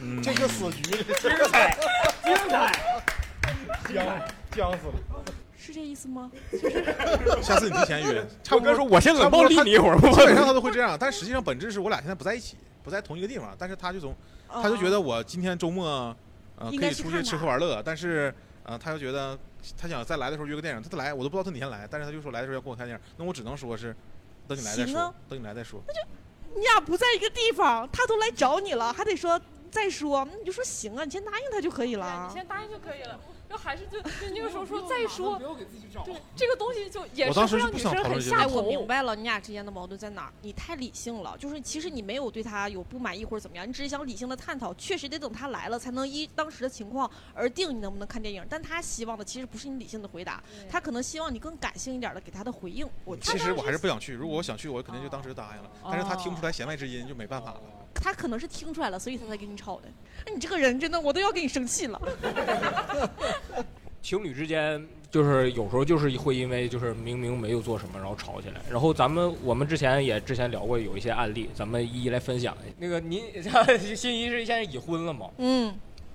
[0.00, 0.82] 嗯， 这个死局，
[1.20, 1.76] 精彩，
[2.24, 2.72] 精彩，
[3.94, 4.04] 僵
[4.50, 4.94] 僵死了。
[5.56, 6.28] 是这意思吗？
[7.40, 14.12] 下次你提前约，差不多说我先冷暴力你一会儿他基本上他都会这样，但实际上本质是我俩现在不在一起，不在同一个地方，但是他就总
[14.48, 16.14] 他就觉得我今天周末
[16.56, 19.38] 呃应可以出去吃喝玩乐，但是呃他又觉得
[19.76, 23.94] 他想再来的时候约个电影，他再来我都不知道他哪天来，但是他就说来的时候要跟我看电影，那我只能说是
[24.46, 25.80] 等你来再说，等你来再说。
[25.86, 26.00] 那就
[26.54, 29.40] 你俩不在一个地方，他都来找你了，还得说
[29.70, 32.34] 再说，你就说行啊，你先答应他就可以，了你。
[32.34, 33.18] 先答应就可以了。
[33.52, 36.02] 就还是就 就那个时候说再说不，要给自己找。
[36.04, 38.62] 对这个东西就也我是会让女生很下讨论这个哎，我。
[38.62, 40.32] 明白了，你俩之间的矛盾在哪儿？
[40.40, 48.42] 你太理性了，就是其实你没有对他有不满意或者怎么样，你只是想理性的探讨，确实得等他来了才能依当时的情况而定你能不能看电影。
[48.48, 52.88] 但他希望的其实不是你理性的回答，他可能希望你更感性一点的给他的回应。
[53.04, 57.60] 我其实我还是不想去，如果我想去，我肯定就当时就答应了，但是他听不出来弦外之音，就没办法了。
[57.94, 59.88] 他可能是听出来了，所以他才跟你吵的。
[60.26, 62.00] 那你这个人真的，我都要跟你生气了。
[64.02, 68.60] 情侣之间就是有时候就是会因为就是明明没有做什么，然后吵起来。
[68.68, 72.56] 然后咱们我们之前也之前聊过有一些案例，咱们一一来分享。
[72.78, 73.22] 那个您
[73.96, 75.30] 心仪 是现在已婚了吗？
[75.38, 75.72] 嗯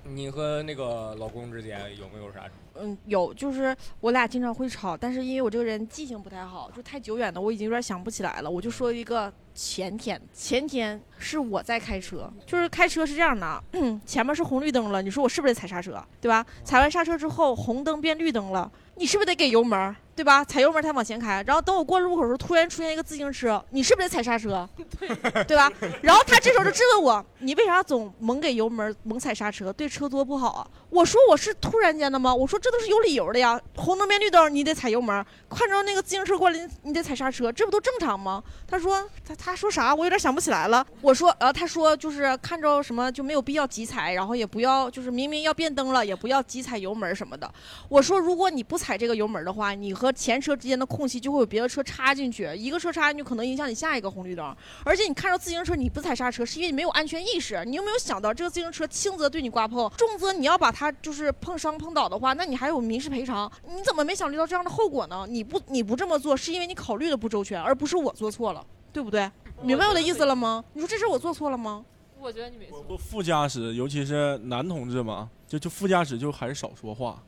[0.09, 2.45] 你和那个老公之间有没有啥？
[2.79, 8.49] 嗯，有，就是我俩经常会吵，但是因为我这个人记性不太好，就太久远的我已经有点想不起来了。
[8.49, 13.63] 我就说一个前天，前天是我在开车，就是开车是这样的，
[14.05, 16.45] 前面是红绿灯了，你说我是不是得踩刹车，对吧？
[16.63, 20.43] 踩完刹车之后，红灯变绿灯了，你是不是得给油门，对吧？
[20.43, 21.43] 踩油门儿才往前开。
[21.45, 24.67] 然后等我过路口的时候，突然出现一个自行车，你是不是得踩刹车？
[25.47, 25.71] 对吧？
[26.01, 30.67] 然后他这时候就质问我，你为啥总猛给油门、猛踩刹车，对车多不好啊？
[30.89, 32.33] 我说我是突然间的吗？
[32.33, 38.43] 我说这都是有理由的呀，红灯变绿灯你得踩油门儿，看着那个自行车过来你你得踩刹车，这不都正常吗？
[38.67, 39.93] 他说他他说啥？
[39.93, 40.83] 我有点想不起来了。
[41.01, 47.53] 我说呃，他说就是看着什么就没有必要急踩，然后也不要就是明明要变灯了，也不要急踩油门儿什么的。
[47.87, 54.55] 我说如果你不踩这个油门儿的话，你和前车之间的空隙就会有别的车插进去，一个车插进去可能影响你下一个红绿灯。
[54.83, 57.63] 而且你看着自行车你不踩刹车，是因为你没有安全意识。
[57.65, 63.51] 你有没有想到这个自行车轻则对你刮碰，重则你要把它就是碰伤碰倒的话，那你还有民事赔偿。
[63.67, 65.25] 你怎么没考虑到这样的后果呢？
[65.29, 69.29] 你不你不这么做，是因为你考虑的不周全，而不是我做错了，对不对？
[69.61, 70.63] 明白我的意思了吗？
[70.73, 71.83] 你说这事我做错了吗？
[72.19, 72.81] 我觉得你没错。
[72.83, 77.23] 不副驾驶，尤其是男同志嘛，就就副驾驶就还是少说话，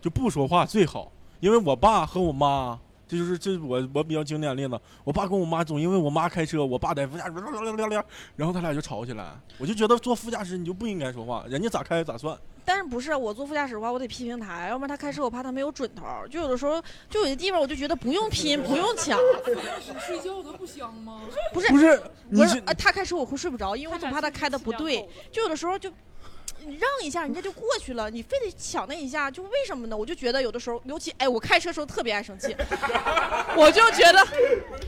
[0.00, 1.12] 就不说话最好。
[1.40, 2.78] 因为我爸和我妈，
[3.08, 4.80] 这就是这是我我比较经典的例子。
[5.02, 7.32] 我爸跟我妈总因为我妈开车，我爸在副驾驶，
[8.36, 9.32] 然后他俩就吵起来。
[9.58, 12.38] 我就觉得坐副驾驶你就不应该说话，人家咋开咋算。
[12.62, 16.04] 但是不是我坐副驾驶的话，我得批评他，要不然他开车我怕他没有准头。
[16.28, 19.18] 就有的时候，就有些地方我就觉得不用拼，不用抢。
[19.44, 21.22] 副驾驶睡觉它不香吗？
[21.52, 25.04] 不是不是，不是是呃，他开车我会睡不着，因为我总怕他开的不对。
[25.32, 25.90] 就有的时候就，
[26.66, 29.96] 你让一下，人家就过去了，你非得抢那一下，就为什么呢？
[29.96, 32.54] 我就觉得有的时候，尤其哎，我开车时候特别爱生气，
[33.56, 34.26] 我就觉得，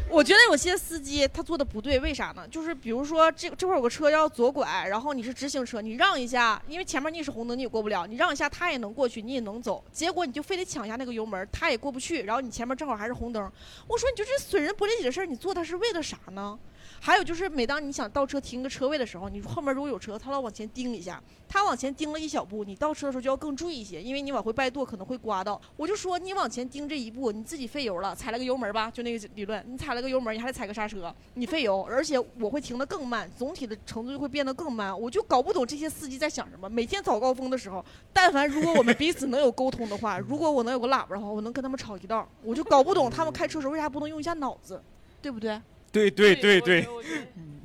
[0.09, 2.47] 我觉得有些司机他做的不对，为啥呢？
[2.49, 13.51] 就是比如说这这会儿有个车要左拐，然后你是直行车，你让一下，因为前面你是红灯，你也过不了，你让一下他也能过去，你也能走，结果你就非得抢一下那个油门，他也过不去，然后你前面正好还是红灯，
[13.87, 16.59] 我说你就这损人不利己的事儿，你做它是为了啥呢？
[17.05, 25.61] 还有就是，每当你想倒车停个车位的时候，你后面如果有车，他老往前盯一下，他往前盯了一小步，你倒车的时候就要更注意一些，因为你往回掰舵可能会刮到。
[25.77, 34.97] 我就说你往前盯这一步，你自己费油了，踩了个油门吧，就那个理论，你踩了个油门，你还得踩个刹车，你费油，而且我会停得更慢，总体的程度就会变得更慢。
[34.97, 36.71] 我就搞不懂这些司机在想什么。
[36.71, 42.29] 每天早高峰的时候，但凡如果我们彼此能有沟通的话，如果我能有个喇叭的话，我能跟他们吵一道。
[42.45, 44.81] 我就搞不懂他们开车时候为啥不能用一下脑子，
[45.21, 45.61] 对不对？
[45.93, 46.89] 对对对对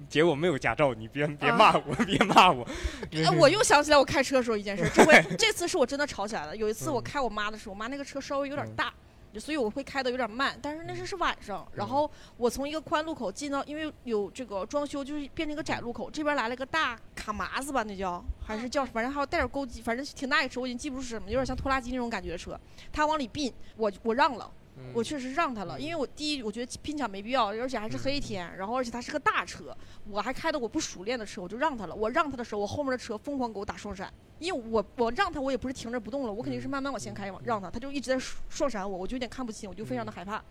[0.10, 2.68] 姐我 没有驾照，你别别啊骂我，别骂我。
[3.12, 6.56] 哎，我又想起来我开车的时候一件事， 这回这次是我真的吵起来了。
[6.56, 8.94] 有一次我开我妈的时候，我妈那个车稍微有点大，
[9.38, 10.58] 所以我会开的有点慢。
[10.62, 22.60] 但是那是是晚上，然后我从一个宽路口进到，因为有这个装修，就是变成一个窄路口，这边来了个大卡麻子吧，那叫还是叫，反正还有带点钩机，反正挺大一车，我已经记不住是什么，有点像拖拉机那种感觉的车。
[22.94, 24.50] 他往里并，我我让了。
[24.94, 29.76] 我确实让他了，因为我第一我觉得拼抢没必要，而且还是黑天，然后而且他是个大车，
[30.10, 31.96] 我还开的我不熟练的车，我就让他了。
[31.96, 38.20] 我让他的时候，我后面的车疯狂给我打双闪，因为我我让他，我也不是停着不动了，我肯定是慢慢往前开往让他，他就一直在
[38.50, 40.44] 双闪我，我就有点看不清，我就非常的害怕。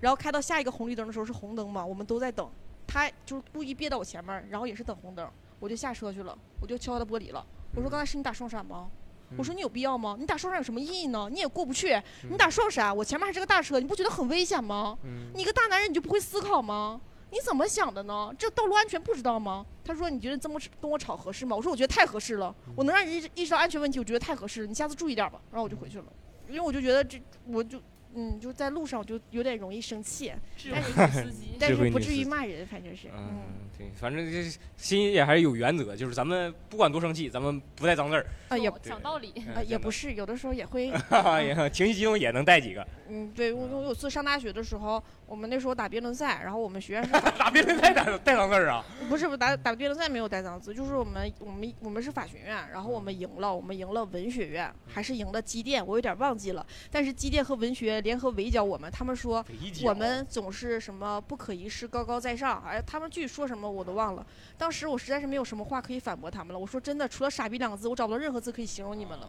[0.00, 2.50] 然后开到下一个红绿灯的时候是红灯嘛，我们都在等，
[2.86, 5.28] 他就是故意别到我前面，然后也是等红灯，
[5.58, 8.90] 我就下车去了，我就敲他的玻璃了，我说刚才是你打双闪吗？
[9.36, 10.16] 我说你有必要吗？
[10.18, 11.28] 你打双闪有什么意义呢？
[11.30, 14.96] 你也过不去，你打双闪，我前面还是个大车，你不觉得很危险吗？
[15.34, 17.00] 你一个大男人你就不会思考吗？
[17.30, 18.32] 你怎么想的呢？
[18.36, 19.64] 这道路安全不知道吗？
[19.84, 21.54] 他说你觉得这么跟我吵合适吗？
[21.54, 25.40] 我说我觉得太合适了，我能让你意识意识到安全问题，我觉得太合适了，你下次注意点吧。
[25.50, 26.04] 然后我就回去了，
[26.48, 27.80] 因为我就觉得这我就
[28.14, 33.28] 嗯就在路上我就有点容易生气，智慧女司机，但是不至于骂人，反正是嗯。
[33.30, 33.38] 嗯，
[33.78, 42.86] 对，反正这心也还是有原则，就是咱们不管多生气，咱们不带脏字儿，啊也讲道理，啊也不是，有的时候也会哈 哈，也情绪激动也能带几个。
[43.08, 48.84] 嗯，对我我有次上大学的时候，我们那时候打辩论赛，然后我们学院是 打辩论赛带带脏字儿啊？
[49.08, 56.64] 不是不是打打辩论赛没有带脏字，就是我们我们我们是法学院，然后我们赢了，我们赢了文学院，还是赢了机电，我有点忘记了。
[56.90, 59.44] 但是机电和文学联合围剿我们，他们说
[59.84, 64.26] 我们总是什么不可一世，高高在上，哎，他们具体说什么我都忘了。
[64.56, 69.28] 当时我实在是没有什么话可以反驳他们了，我说真的，除了傻逼两个字，我找不到任何字可以形容你们了。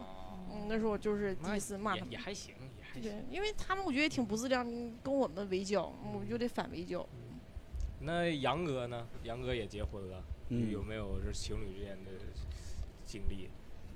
[0.52, 2.18] 嗯，那时候我就是第一次骂他们也也。
[2.18, 3.02] 还行，也还行。
[3.02, 4.64] 对，因为他们我觉得也挺不自量，
[5.02, 7.06] 跟我们围剿，我们就得反围剿。
[8.00, 9.06] 那杨哥呢？
[9.22, 12.10] 杨哥也结婚了，嗯有没有是情侣之间的
[13.06, 13.48] 经历？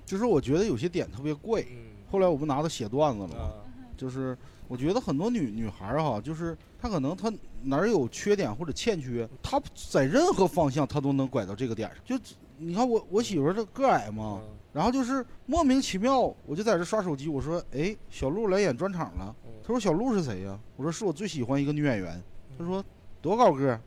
[0.05, 3.35] 就是我觉得有些点特别怪，嗯后来我不拿它写段子了吗？
[3.35, 3.67] 啊，
[3.97, 4.37] 就是
[4.67, 7.31] 我觉得很多女女孩儿哈，就是她可能她
[7.63, 9.61] 哪儿有缺点或者欠缺，她
[9.91, 11.97] 在任何方向她都能拐到这个点上。
[12.05, 12.17] 就
[12.57, 19.35] 你看我我媳妇儿这个矮嘛，嗯然后就是莫名其妙，我就在这刷手机，我说哎，小鹿来演专场了。
[19.45, 20.57] 嗯她说小鹿是谁呀？
[20.75, 22.21] 我说是我最喜欢一个女演员。
[22.57, 22.83] 她说
[23.21, 23.79] 多高个儿？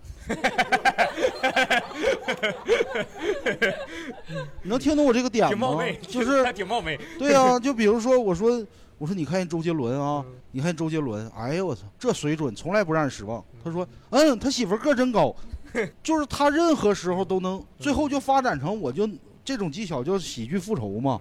[4.62, 5.98] 你 能听懂我这个点吗挺冒昧，？
[6.02, 6.98] 就是挺冒昧。
[7.18, 8.64] 对呀、就比如说我说
[8.98, 13.44] 我说你看人周杰伦啊，嗯你看周杰伦，哎呦我操，这水准从来不让人失望。
[13.62, 15.34] 他说，嗯，他媳妇个儿真高，
[16.02, 19.08] 就是他任何时候都能，最后就发展成我就
[19.44, 21.20] 这种技巧叫喜剧复仇嘛，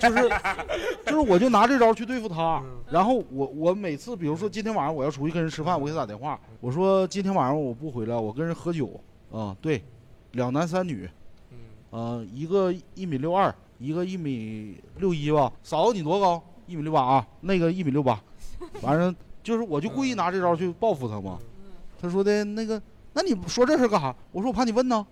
[0.00, 0.28] 就是
[1.06, 9.00] 就是我就拿这招去对付他，然后我我每次比如说今天晚上我要出去跟人吃饭，我给他打电话，我说今天晚上我不回来，我跟人喝酒
[9.30, 9.82] 啊，对，
[10.32, 11.08] 两男三女，
[11.52, 11.58] 嗯
[11.90, 15.52] 呃，一个一米六二，一个一米六一吧。
[15.62, 16.42] 嫂子你多高？
[16.66, 18.20] 一米六八啊，那个一米六八。
[18.80, 21.38] 反正就是，我就故意拿这招去报复他嘛。
[22.00, 22.80] 他说的那个，
[23.12, 24.14] 那你说这事干啥？
[24.32, 25.06] 我说我怕你问呢。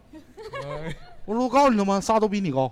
[1.25, 1.99] 我说我告诉你了吗？
[1.99, 2.71] 仨都比你高，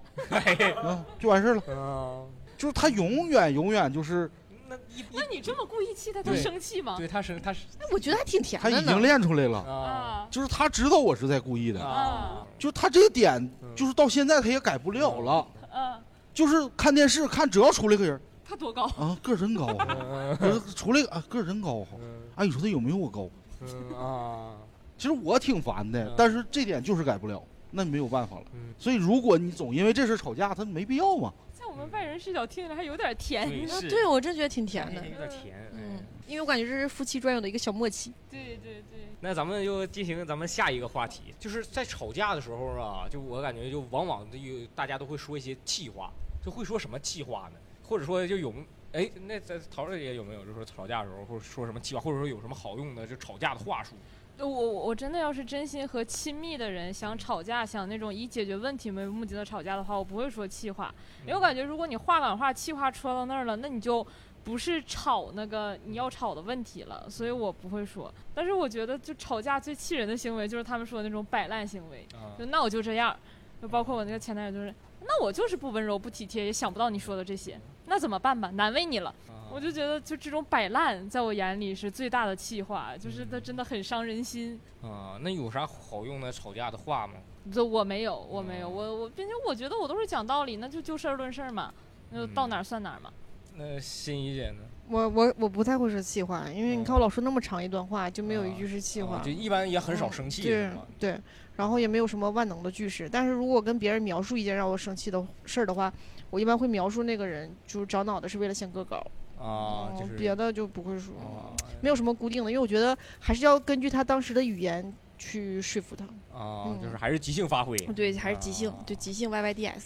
[0.84, 1.62] 嗯，就完事儿了。
[1.74, 2.20] 啊，
[2.58, 4.30] 就是他永远永远就是
[4.68, 4.76] 那
[5.10, 6.96] 那你这么故意气他，他生气吗？
[6.98, 9.00] 对他生他是哎，我觉得还挺甜的他已经。
[9.00, 15.46] 练出来了，啊啊就是他知道我是在故意的，啊，就他这个点，就是到现在他也改不了了。
[15.72, 15.98] 啊，
[16.34, 18.20] 就是看电视看，只要出来个人
[18.52, 18.84] 他多高？
[18.98, 21.96] 啊，个儿真高啊，就是出来啊，个儿真高哈。
[22.36, 23.30] 哎，你说他有没有我高？
[23.62, 24.56] 嗯啊，
[24.98, 27.42] 其实我挺烦的嗯，但是这点就是改不了。
[27.70, 28.44] 那你没有办法了。
[28.52, 31.32] 嗯所以如果你总因为这事吵架，他没必要嘛。
[31.52, 33.48] 在我们外人视角听起来还有点甜。
[33.48, 35.08] 对是啊对我真觉得挺甜的。
[35.08, 35.70] 有点甜。
[35.72, 38.12] 嗯，因为我感觉这是夫妻专有的一个小默契。
[38.28, 46.10] 对对对，那咱们就进行咱们下一个话题，就是在吵架的时候啊，就我感觉就往往就有大家都会说一些气话，
[46.44, 47.56] 就会说什么气话呢？
[47.92, 48.50] 或者说就有
[48.92, 53.92] 哎，那在陶儿姐有没有就说吵架的时候或者说什么气话，或者说有什么好用的就吵架的话术？
[54.38, 64.04] 我我我真的要是真心和亲密的人想吵架，想那种以解决问题为目的的吵架的话，我不会说气话，因为我感觉如果你话赶话、气话戳到那儿了，那你就
[64.42, 68.12] 不是吵那个你要吵的问题了，所以我不会说。
[68.34, 73.14] 但是我觉得就吵架最气人的行为就是他们说的那种摆烂行为，啊就那我就这样，
[73.60, 74.74] 就包括我那个前男友就是，
[75.06, 78.50] 那我就是不温柔不体贴，也想不到你说的这些，那怎么办吧？
[78.50, 79.14] 难为你了。
[79.52, 84.58] 我就觉得，就这种摆烂，在我眼里是最大的气话，就是它真的很伤人心。
[84.80, 87.14] 啊，那有啥好用的吵架的话吗？
[87.52, 91.70] 这我没有，我没有，我我，并且我觉得我都是讲道理，那就就事儿论事儿嘛，
[92.10, 93.12] 那就到哪儿算哪儿嘛。
[93.56, 94.62] 那新一点的？
[94.88, 99.22] 我我我不太会说气话，因为你看我老说那么长一段话，就没有一句是气话。
[99.24, 100.86] 就一般也很少生气，对吧？
[100.98, 101.18] 对，
[101.56, 103.08] 然后也没有什么万能的句式。
[103.08, 105.92] 但是如果跟别人描述一件让我生气的事儿的话，
[106.30, 108.96] 我一般会描述那个人就是长脑袋是为了显个高。
[109.38, 111.50] 啊，嗯就是别的就不会说，啊
[111.80, 116.04] 没有什么固定的，因为我觉得还是要根据他当时的语言去说服他。
[116.36, 117.76] 啊，嗯就是还是即兴发挥。
[117.78, 119.84] 对，还是即兴，啊对即兴 YYDS。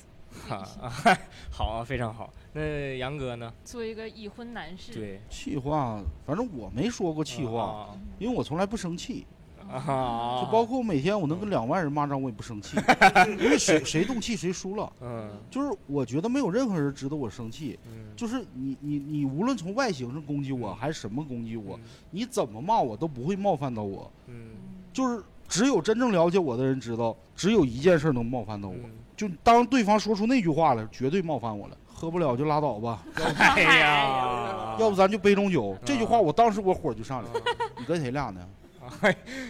[0.48, 0.68] 啊，
[1.50, 2.32] 好啊，非常好。
[2.52, 3.52] 那杨哥呢？
[3.64, 9.26] 作为一个已婚男士，对，气话，反正我没说过气话，啊因为我从来不生气。
[9.68, 12.76] 啊，就包括每天我能跟两万人骂仗，我也不生气，
[13.40, 14.92] 因为谁谁动气谁输了。
[15.00, 17.76] 嗯就是我觉得没有任何人值得我生气。
[17.88, 21.76] 嗯就是你你你无论从外形上攻击我，还是什么攻击我，
[22.12, 24.08] 你怎么骂我都不会冒犯到我。
[24.28, 24.50] 嗯
[24.92, 31.76] 就是只有真正了解我的人知道，只有一件事能冒犯到我，嗯就当对方说出那句话了，绝对冒犯我了。
[31.86, 33.02] 喝不了就拉倒吧，
[33.38, 35.74] 哎呀，要不咱就杯中酒。
[35.82, 37.40] 这句啊话我当时我火就上来了。
[37.78, 38.40] 你跟谁俩呢？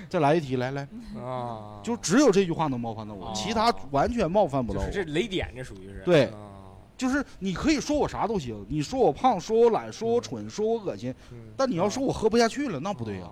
[0.08, 0.86] 再来一题，来来，
[1.20, 6.02] 啊，就只有这句话能冒犯到我，哦其他完全冒犯不到是这雷点，这属于是。
[6.04, 6.26] 对。
[6.26, 6.38] 啊。
[6.96, 11.36] 就是你可以说我啥都行，你说我胖，说我懒，说我蠢，说我恶心，嗯。
[11.54, 13.26] 但你要说我喝不下去了，那不对呀、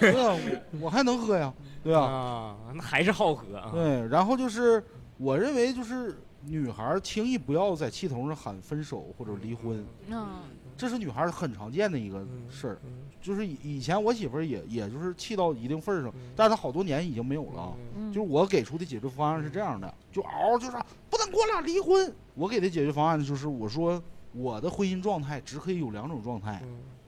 [0.00, 0.34] 对啊，
[0.72, 1.52] 我我还能喝呀，
[1.82, 3.70] 对啊，啊，那还是好喝啊。
[3.72, 4.06] 对。
[4.08, 4.82] 然后就是
[5.16, 10.40] 我认为就是女孩儿轻易不要在气头上喊分手或者离婚，嗯，
[10.76, 12.78] 这是女孩儿很常见的一个事儿。
[13.20, 17.72] 就是以以前我媳妇儿也也就是气到一定份儿上，但是她好多年已经没有了啊。
[17.96, 20.76] 嗯就是我给出的解决方案是这样的，就嗷就是
[21.10, 22.12] 不能过了离婚。
[22.34, 24.02] 我给的解决方案就是我说
[24.32, 26.62] 我的婚姻状态只可以有两种状态，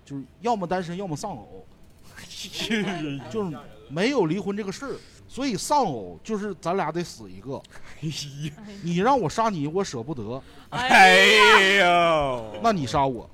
[0.04, 1.64] 就是要么单身，要么丧偶，
[3.30, 3.56] 就是
[3.92, 4.94] 没有离婚这个事儿。
[5.28, 7.62] 所以丧偶就是咱俩得死一个，
[8.82, 13.30] 你让我杀你，我舍不得，哎呦，那你杀我，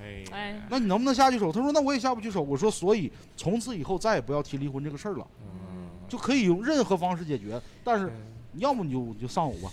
[0.00, 1.52] 哎，哎，那你能不能下去手？
[1.52, 2.40] 他说那我也下不去手。
[2.40, 8.10] 我说所以从此以后再也不要提离婚这个事儿了，嗯就可以用任何方式解决，但是
[8.52, 9.70] 你要么你就你就丧偶吧，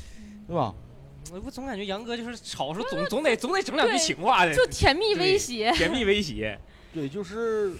[0.48, 0.74] 对吧？
[1.32, 5.72] 我我总感觉杨哥就是吵时候总总得总得整两句情话的，就甜蜜威胁。
[5.78, 6.60] 甜蜜威胁。
[6.94, 7.72] 对，就是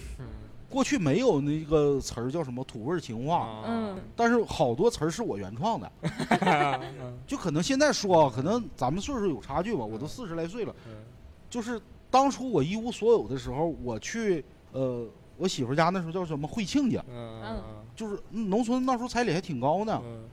[0.72, 3.62] 过去没有那个词儿叫什么土味情话，
[4.16, 5.92] 但是好多词儿是我原创的，
[7.26, 10.74] 就可能现在说啊，可能咱们岁数有差距吧，我都四十来岁了，
[11.50, 11.78] 就是
[12.10, 14.42] 当初我一无所有的时候，我去
[14.72, 17.62] 呃我媳妇家那时候叫什么会亲家，嗯
[17.94, 20.24] 就是嗯农村那时候彩礼还挺高呢，嗯。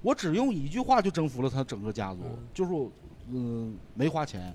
[0.00, 2.38] 我只用一句话就征服了他整个家族，嗯。
[2.54, 2.90] 就是我
[3.30, 4.54] 嗯、没花钱，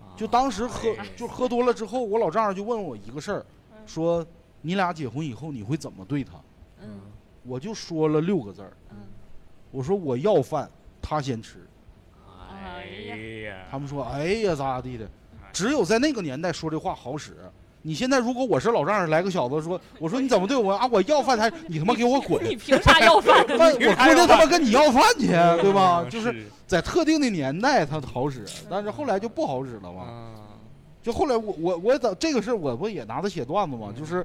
[0.00, 0.10] 啊。
[0.16, 1.06] 就当时喝哎。
[1.16, 3.46] 就喝多了之后，我老丈人就问我一个事儿，
[3.86, 4.26] 说
[4.62, 6.32] 你俩结婚以后你会怎么对他？
[6.82, 7.00] 嗯
[7.44, 8.96] 我就说了六个字儿，嗯，
[9.72, 10.70] 我说我要饭，
[11.02, 11.58] 他先吃。
[12.24, 12.86] 哎
[13.48, 15.08] 呀，他们说哎呀咋地的，
[15.52, 17.32] 只有在那个年代说这话好使。
[17.84, 20.86] 你现在如果我是老丈人，来个小子说，我说你怎么对我啊？
[20.86, 22.40] 我要饭才你他妈给我滚！
[22.48, 23.44] 你凭啥要饭？
[23.48, 25.26] 那我估计他妈跟你要饭去，
[25.60, 26.02] 对吧？
[26.04, 30.02] 嗯就是在特定的年代他好使，但是后来就不好使了嘛。
[30.02, 30.28] 啊
[31.02, 33.92] 就后来我我我怎这个事儿我不也拿它写段子嘛？
[33.98, 34.24] 就是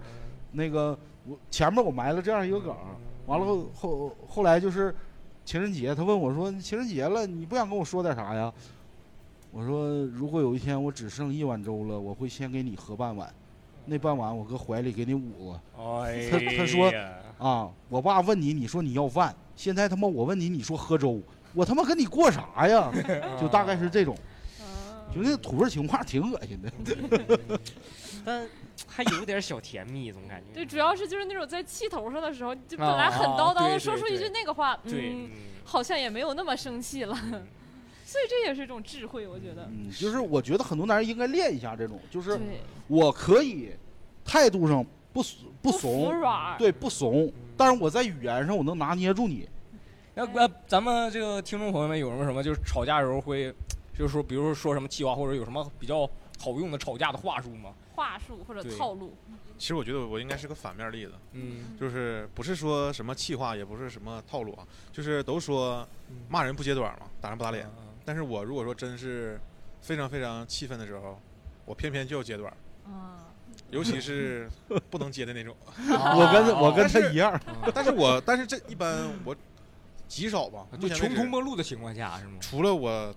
[0.58, 0.98] 那个
[1.28, 2.98] 我前面我埋了这样一个梗儿，
[3.28, 4.94] 完了后后后来就是
[5.46, 8.52] 情人节，他问我说情人节了，你不想跟我说点啥呀？
[9.52, 13.32] 我说如果有一天我只剩一碗粥了，我会先给你喝半碗，
[13.86, 15.62] 那半碗我搁怀里给你捂了。
[16.04, 16.92] 哎 他他说
[17.38, 21.22] 啊，我爸问你，你说你要饭，现在他妈我问你，你说喝粥，
[21.54, 22.92] 我他妈跟你过啥呀？
[23.40, 24.18] 就大概是这种，
[25.14, 27.40] 就那土味情话挺恶心的。
[28.28, 28.46] 但
[28.86, 30.54] 还有点小甜蜜，总感觉。
[30.54, 35.30] 对，主要是就是那种在气头上的时候，就本啊来很叨叨的说出一句那个话，对，
[35.64, 37.16] 好像也没有那么生气了。
[38.04, 39.64] 所以这也是一种智慧，我觉得。
[39.72, 42.38] 嗯，就是我觉得很多男人应该练一下这种，就是，
[42.88, 43.72] 我可以
[44.26, 45.24] 态度上不
[45.62, 46.58] 不怂，软。
[46.58, 49.48] 对不怂，但是我在语言上我能拿捏住你。
[50.16, 53.54] 那呃，咱们这个听众朋友们有什么什么，就是吵架的时候会，
[53.98, 56.06] 就是说，比如说说什么气话，或者有什么比较
[56.38, 57.72] 好用的吵架的话术吗？
[57.98, 59.14] 话术或者套路，
[59.58, 61.76] 其实我觉得我应该是个反面例子，嗯。
[61.80, 65.86] 就是不是说什么气话，也不是什么套路啊，就是都说
[66.30, 67.66] 骂人不揭短嘛，打人不打脸。
[67.66, 69.38] 嗯但是我如果说真是
[69.82, 71.20] 非常非常气愤的时候，
[71.66, 72.50] 我偏偏就要揭短，
[72.86, 73.28] 啊，
[73.70, 74.50] 尤其是
[74.90, 75.54] 不能接的那种。
[75.90, 77.38] 我跟我跟他一样，
[77.76, 79.36] 但是我但是这一般我
[80.08, 82.38] 极少吧，就穷途末路的情况下是吗？
[82.40, 83.14] 除了我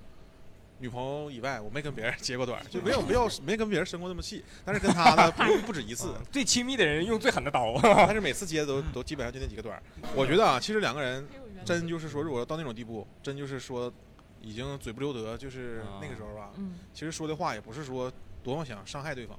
[0.80, 4.42] 女朋友以外，我没跟别人接过短， 就没有没有没跟别人生过那么气。
[4.64, 7.78] 但是跟他呢， 不不止一次，嗯最亲密的人用最狠的刀。
[7.82, 9.80] 但是每次接都都基本上就那几个短。
[10.14, 11.26] 我觉得啊，其实两个人
[11.64, 13.92] 真就是说，如果到那种地步，真就是说
[14.40, 18.10] 已经嘴不留德，就是那个时候吧，嗯，其实说的话也不是说
[18.42, 19.38] 多么想伤害对方。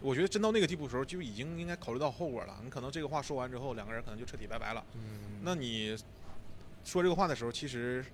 [0.00, 2.58] 我觉得真到那个地步的时候，就已经应该考虑到后果了。
[2.64, 4.84] 你可能这个话说完之后，两个人可能就彻底拜拜了。
[4.94, 5.96] 嗯那你
[6.84, 8.04] 说这个话的时候，其实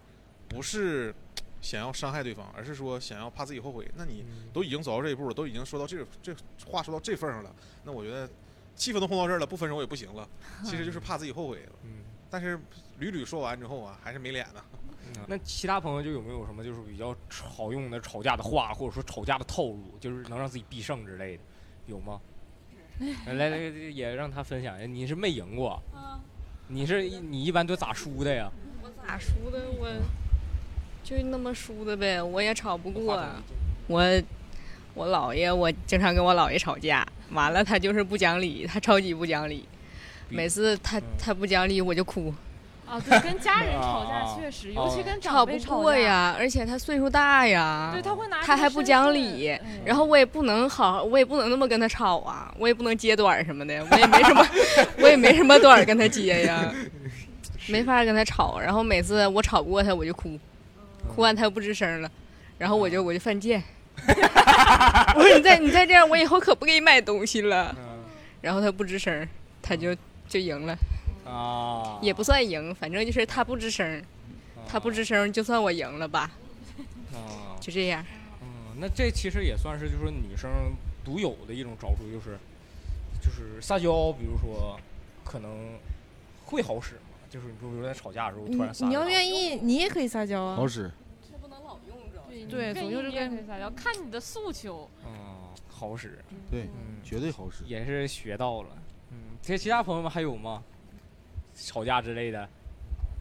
[0.48, 1.14] 不是
[1.60, 3.88] 想要伤害对方，而是说想要怕自己后悔。
[3.96, 6.34] 那你都已经走到这一步了，都已经说到这这
[6.66, 7.54] 话说到这份上了，
[7.84, 8.28] 那我觉得
[8.74, 10.28] 气氛都碰到这儿了，不分手也不行了。
[10.64, 11.72] 其实就是怕自己后悔了。
[11.84, 12.58] 嗯，但是
[12.98, 14.62] 屡屡说完之后啊，还是没脸呢。
[15.26, 21.42] 那其他朋友就有没有什么就是比较好用的吵架的话，或者说吵架的套路，就是能让自己必胜之类的，
[21.86, 22.20] 有吗？
[23.26, 24.86] 来来来，也让他分享一下。
[24.86, 26.20] 你是没赢过，啊，
[26.66, 28.50] 你是你一般都咋输的呀？
[28.82, 29.70] 我咋输的？
[29.70, 29.88] 我
[31.02, 33.24] 就那么输的呗，我也吵不过。
[33.86, 34.02] 我
[34.94, 39.66] 我姥爷，我经常跟我姥爷吵架，完了他就是不讲理，他超级不讲理。
[40.28, 42.34] 每次他他不讲理，我就哭，
[42.86, 46.36] 啊，对，跟家人吵架啊确实，啊尤其跟吵不长辈吵不，过呀。
[46.38, 54.46] 而且他岁数大呀，对，他会拿他还不讲理，然然后我也不能好，我也不能那么跟他吵啊，我也不能接短什么的，我也没什么，
[55.00, 56.70] 我也没什么短儿跟他接呀，
[57.68, 58.60] 没法跟他吵。
[58.60, 60.38] 然后每次我吵不过他，我就哭，
[61.18, 62.08] 哭完他又不吱声了，
[62.58, 63.60] 然后我就我就犯贱，
[64.06, 67.74] 我说你再你再这样，我以后可不给你买东西了。
[67.76, 68.04] 嗯。
[68.40, 69.28] 然后他不吱声，
[69.60, 69.92] 他就
[70.28, 70.78] 就赢了，
[71.26, 74.00] 啊，也不算赢，反正就是他不吱声，
[74.68, 76.30] 他不吱声就算我赢了吧，
[77.12, 78.06] 啊，就这样。
[78.40, 80.48] 嗯，那这其实也算是就是女生
[81.04, 82.38] 独有的一种招数，就是
[83.20, 84.78] 就是撒娇，比如说
[85.24, 85.50] 可能
[86.44, 90.54] 会好使嘛，就是你比如说在吵架的时候突然撒你要愿意，你也可以撒娇啊。
[90.54, 90.88] 好使。
[92.46, 94.88] 对对总就是跟看你的诉求。
[95.04, 95.10] 嗯，
[95.68, 96.18] 好使，
[96.50, 97.64] 对，嗯，绝对好使。
[97.66, 98.68] 也是学到了。
[99.10, 100.62] 嗯，这其他朋友们还有吗？
[101.54, 102.48] 吵架之类的？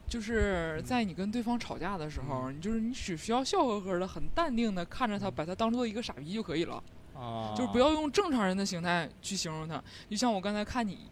[0.08, 6.82] 就是在你跟对方吵架的时候，你就是你只需要笑呵呵的、很淡定的看着他，把他当做一个傻逼就可以了，
[7.14, 9.84] 啊，就是不要用正常人的形态去形容他。
[10.10, 11.10] 就像我刚才看你，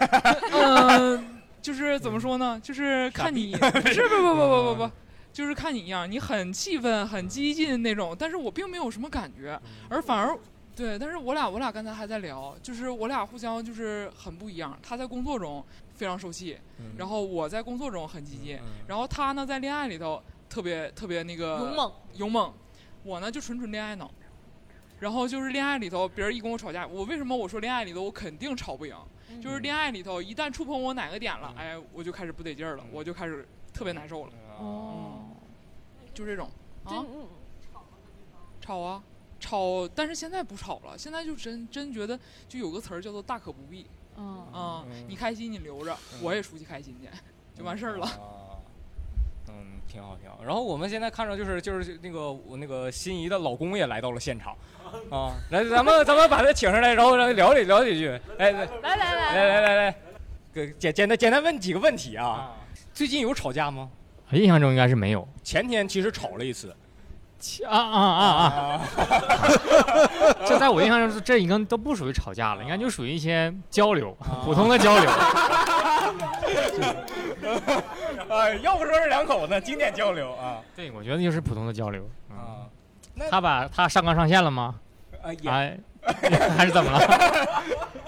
[0.52, 2.58] 嗯、就是怎么说呢？
[2.62, 4.90] 就是看你， 不是不不不不不不，
[5.32, 10.38] 就是看你一样，你很气愤、很激进那种，但是我并没有什么感觉，而反而。
[10.74, 14.76] 对，但是我俩我俩刚才还在聊，就是我俩互相就是很不一样。
[14.82, 15.62] 他在工作中
[15.94, 22.54] 非常受气，嗯然后我在工作中很激进，嗯然后他呢在恋爱里头特别特别那个勇猛，勇猛，
[23.02, 24.10] 我呢就纯纯恋爱脑。
[24.98, 28.96] 然后就是恋爱里头，别人一跟我吵架，我为什么我说恋爱里头我肯定吵不赢？
[29.42, 35.20] 就是恋爱里头一旦触碰我哪个点了，哎，我就开始不得劲儿了，我就开始特别难受了，哦，
[36.14, 36.50] 就这种。
[36.84, 37.04] 啊，
[38.60, 39.02] 吵啊。
[39.40, 42.16] 吵，但是现在不吵了，现在就真真觉得
[42.48, 43.84] 就有个词儿叫做大可不必。
[44.16, 47.08] 嗯，你开心你留着，我也出去开心去，
[47.58, 48.08] 就完事儿了。
[49.48, 50.38] 嗯，挺好挺好。
[50.44, 54.56] 然后我们现在看着就是就是那个我那个心仪的老公也来到了现场，
[55.10, 58.08] 啊，来咱们咱们把他请上来，然后让他聊几聊几句。
[58.38, 59.34] 哎，来来来来。
[59.34, 59.96] 来来来，
[60.54, 62.54] 给简简单简单问几个问题啊，
[62.94, 63.90] 最近有吵架吗？
[64.38, 65.26] 印象中应该是没有。
[65.42, 66.74] 前天其实吵了一次。
[67.68, 68.80] 啊啊啊啊！
[70.46, 75.10] 这在我印象中，这已经都不属于吵架了，应该就属于一些交流，普通的交流。
[78.30, 80.60] 哎，要不说是两口子经典交流啊。
[80.76, 82.08] 对，我觉得就是普通的交流。
[82.30, 82.70] 啊，
[83.28, 84.76] 他把他上纲上线了吗？
[85.20, 85.32] 啊
[86.56, 87.00] 还是怎么了？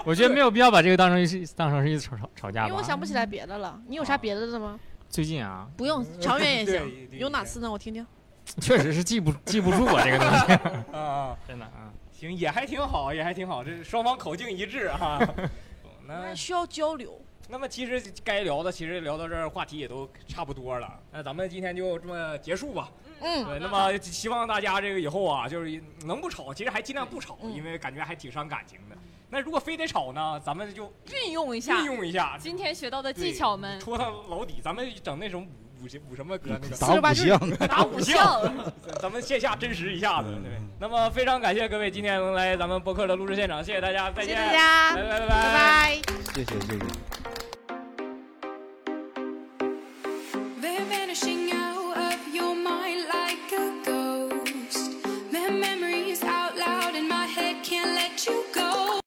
[0.05, 2.83] 我觉得没有必要把这个当成是当成是一次吵吵吵架吧因为我。
[2.83, 3.77] 想不起来别的了。
[3.87, 4.79] 你有啥别的的吗？
[5.15, 7.09] 最近啊，不用，长远也行。
[7.13, 7.71] 有哪次呢？
[7.71, 8.05] 我听听。
[8.59, 10.53] 确实是记不记不住啊，这个东西。
[10.91, 11.89] 啊啊，真的啊。
[12.11, 15.17] 行，也还挺好，也还挺好，这双方口径一致啊。
[16.05, 17.17] 那需要交流。
[17.47, 20.99] 那么其实该聊的，其实聊到这儿，话题也都差不多了。
[21.13, 22.91] 那咱们今天就这么结束吧。
[23.21, 28.97] 嗯对，那么希望大家这个以后啊，就是能不吵，其实还尽量不吵，嗯因为感觉还挺伤感情的。
[29.35, 33.77] 那如果非得吵呢，咱们就运用一下，运用一下今天学到的技巧们。
[33.81, 35.45] 戳他老底，咱们整那种
[35.81, 38.55] 五五五什么歌那个打五项 打五项项，
[39.01, 40.29] 咱们线下真实一下子。
[40.41, 46.01] 对，那么非常感谢各位今天能来咱们播客的录制现场，谢谢大家，再见，谢谢大家拜拜拜拜拜。
[46.33, 47.44] 谢谢谢谢。